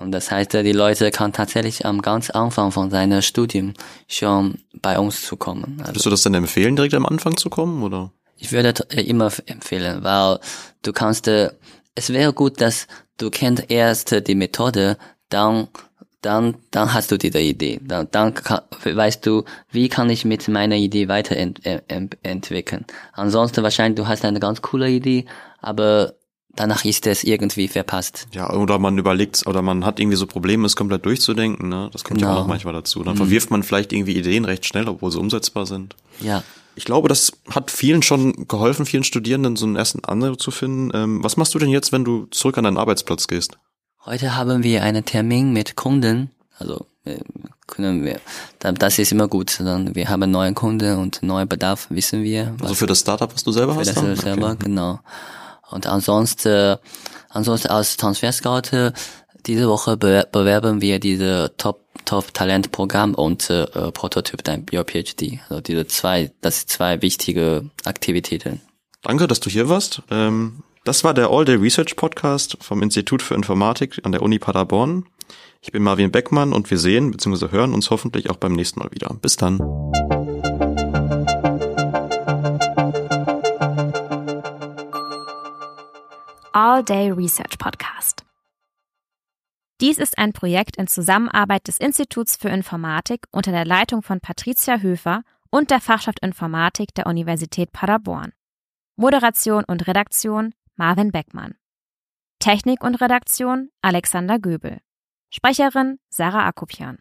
Und 0.00 0.12
das 0.12 0.30
heißt, 0.30 0.52
die 0.52 0.72
Leute 0.72 1.10
kann 1.10 1.32
tatsächlich 1.32 1.86
am 1.86 2.02
ganz 2.02 2.28
Anfang 2.30 2.72
von 2.72 2.90
seinem 2.90 3.22
Studium 3.22 3.74
schon 4.08 4.58
bei 4.82 4.98
uns 4.98 5.22
zu 5.22 5.36
kommen. 5.36 5.76
Also, 5.78 5.92
Würdest 5.92 6.06
du 6.06 6.10
das 6.10 6.22
denn 6.22 6.34
empfehlen, 6.34 6.76
direkt 6.76 6.94
am 6.94 7.06
Anfang 7.06 7.36
zu 7.36 7.48
kommen, 7.48 7.82
oder? 7.82 8.10
Ich 8.36 8.52
würde 8.52 8.74
äh, 8.90 9.02
immer 9.02 9.30
empfehlen, 9.46 10.02
weil 10.02 10.38
du 10.82 10.92
kannst, 10.92 11.28
äh, 11.28 11.50
es 11.94 12.12
wäre 12.12 12.32
gut, 12.32 12.60
dass 12.60 12.86
du 13.18 13.30
kennst 13.30 13.70
erst 13.70 14.26
die 14.26 14.34
Methode, 14.34 14.98
dann 15.28 15.68
dann, 16.24 16.56
dann 16.70 16.94
hast 16.94 17.12
du 17.12 17.18
diese 17.18 17.40
Idee. 17.40 17.80
Dann, 17.82 18.08
dann 18.10 18.34
kann, 18.34 18.60
weißt 18.82 19.24
du, 19.26 19.44
wie 19.70 19.88
kann 19.88 20.08
ich 20.08 20.24
mit 20.24 20.48
meiner 20.48 20.76
Idee 20.76 21.08
weiterentwickeln. 21.08 22.86
Ansonsten 23.12 23.62
wahrscheinlich, 23.62 23.96
du 23.96 24.08
hast 24.08 24.24
eine 24.24 24.40
ganz 24.40 24.62
coole 24.62 24.90
Idee, 24.90 25.26
aber 25.60 26.14
danach 26.56 26.84
ist 26.84 27.06
es 27.06 27.24
irgendwie 27.24 27.68
verpasst. 27.68 28.26
Ja, 28.32 28.50
oder 28.52 28.78
man 28.78 28.96
überlegt, 28.96 29.46
oder 29.46 29.60
man 29.60 29.84
hat 29.84 30.00
irgendwie 30.00 30.16
so 30.16 30.26
Probleme, 30.26 30.66
es 30.66 30.76
komplett 30.76 31.04
durchzudenken, 31.04 31.68
ne? 31.68 31.90
Das 31.92 32.04
kommt 32.04 32.20
genau. 32.20 32.32
ja 32.32 32.36
auch 32.36 32.40
noch 32.42 32.48
manchmal 32.48 32.74
dazu. 32.74 33.02
Dann 33.02 33.14
mhm. 33.14 33.18
verwirft 33.18 33.50
man 33.50 33.62
vielleicht 33.62 33.92
irgendwie 33.92 34.16
Ideen 34.16 34.44
recht 34.44 34.64
schnell, 34.64 34.88
obwohl 34.88 35.10
sie 35.10 35.18
umsetzbar 35.18 35.66
sind. 35.66 35.94
Ja. 36.20 36.42
Ich 36.76 36.84
glaube, 36.84 37.08
das 37.08 37.32
hat 37.50 37.70
vielen 37.70 38.02
schon 38.02 38.48
geholfen, 38.48 38.86
vielen 38.86 39.04
Studierenden 39.04 39.56
so 39.56 39.66
einen 39.66 39.76
ersten 39.76 40.04
Anreiz 40.04 40.38
zu 40.38 40.50
finden. 40.50 40.90
Ähm, 40.94 41.22
was 41.22 41.36
machst 41.36 41.54
du 41.54 41.58
denn 41.58 41.68
jetzt, 41.68 41.92
wenn 41.92 42.04
du 42.04 42.26
zurück 42.26 42.58
an 42.58 42.64
deinen 42.64 42.78
Arbeitsplatz 42.78 43.26
gehst? 43.26 43.58
Heute 44.04 44.36
haben 44.36 44.62
wir 44.62 44.82
einen 44.82 45.04
Termin 45.04 45.52
mit 45.52 45.76
Kunden, 45.76 46.30
also 46.58 46.86
äh, 47.04 47.20
können 47.66 48.04
wir, 48.04 48.20
das 48.58 48.98
ist 48.98 49.12
immer 49.12 49.28
gut. 49.28 49.58
Dann 49.60 49.94
wir 49.94 50.08
haben 50.08 50.30
neue 50.30 50.52
Kunden 50.52 50.98
und 50.98 51.22
neuen 51.22 51.48
Bedarf, 51.48 51.86
wissen 51.90 52.22
wir. 52.22 52.54
Also 52.60 52.74
für 52.74 52.86
das 52.86 53.00
Startup, 53.00 53.32
was 53.32 53.44
du 53.44 53.52
selber 53.52 53.74
für 53.74 53.80
hast? 53.80 53.90
Für 53.90 54.06
das 54.06 54.18
okay. 54.18 54.22
selber, 54.22 54.56
genau. 54.56 55.00
Und 55.70 55.86
ansonsten, 55.86 56.76
ansonsten 57.30 57.68
als 57.68 57.96
Transfer 57.96 58.32
diese 59.46 59.68
Woche 59.68 59.96
bewerben 59.96 60.80
wir 60.80 60.98
diese 60.98 61.52
Top 61.56 61.80
Top 62.04 62.34
Talent 62.34 62.70
Programm 62.70 63.14
und 63.14 63.48
äh, 63.48 63.66
Prototyp 63.92 64.44
dein 64.44 64.66
Your 64.72 64.84
PhD. 64.84 65.38
Also 65.48 65.62
diese 65.62 65.86
zwei, 65.86 66.32
das 66.42 66.60
sind 66.60 66.70
zwei 66.70 67.00
wichtige 67.00 67.70
Aktivitäten. 67.84 68.60
Danke, 69.02 69.26
dass 69.26 69.40
du 69.40 69.48
hier 69.48 69.68
warst. 69.68 70.02
Ähm, 70.10 70.64
das 70.84 71.02
war 71.02 71.14
der 71.14 71.30
All 71.30 71.46
Day 71.46 71.54
Research 71.54 71.96
Podcast 71.96 72.58
vom 72.60 72.82
Institut 72.82 73.22
für 73.22 73.34
Informatik 73.34 74.00
an 74.04 74.12
der 74.12 74.20
Uni 74.20 74.38
Paderborn. 74.38 75.06
Ich 75.62 75.72
bin 75.72 75.82
Marvin 75.82 76.10
Beckmann 76.10 76.52
und 76.52 76.70
wir 76.70 76.78
sehen 76.78 77.10
bzw. 77.10 77.50
hören 77.50 77.72
uns 77.72 77.88
hoffentlich 77.88 78.28
auch 78.28 78.36
beim 78.36 78.52
nächsten 78.52 78.80
Mal 78.80 78.90
wieder. 78.90 79.14
Bis 79.22 79.36
dann. 79.36 79.60
All-Day 86.52 87.10
Research 87.12 87.58
Podcast. 87.58 88.23
Dies 89.84 89.98
ist 89.98 90.16
ein 90.16 90.32
Projekt 90.32 90.78
in 90.78 90.86
Zusammenarbeit 90.86 91.68
des 91.68 91.76
Instituts 91.76 92.36
für 92.36 92.48
Informatik 92.48 93.26
unter 93.32 93.52
der 93.52 93.66
Leitung 93.66 94.00
von 94.00 94.18
Patricia 94.18 94.78
Höfer 94.78 95.24
und 95.50 95.70
der 95.70 95.78
Fachschaft 95.78 96.20
Informatik 96.20 96.94
der 96.94 97.06
Universität 97.06 97.70
Paderborn. 97.70 98.32
Moderation 98.96 99.62
und 99.62 99.86
Redaktion 99.86 100.54
Marvin 100.76 101.12
Beckmann. 101.12 101.56
Technik 102.38 102.82
und 102.82 102.94
Redaktion 102.94 103.68
Alexander 103.82 104.38
Göbel. 104.38 104.80
Sprecherin 105.28 105.98
Sarah 106.08 106.46
Akopian. 106.46 107.00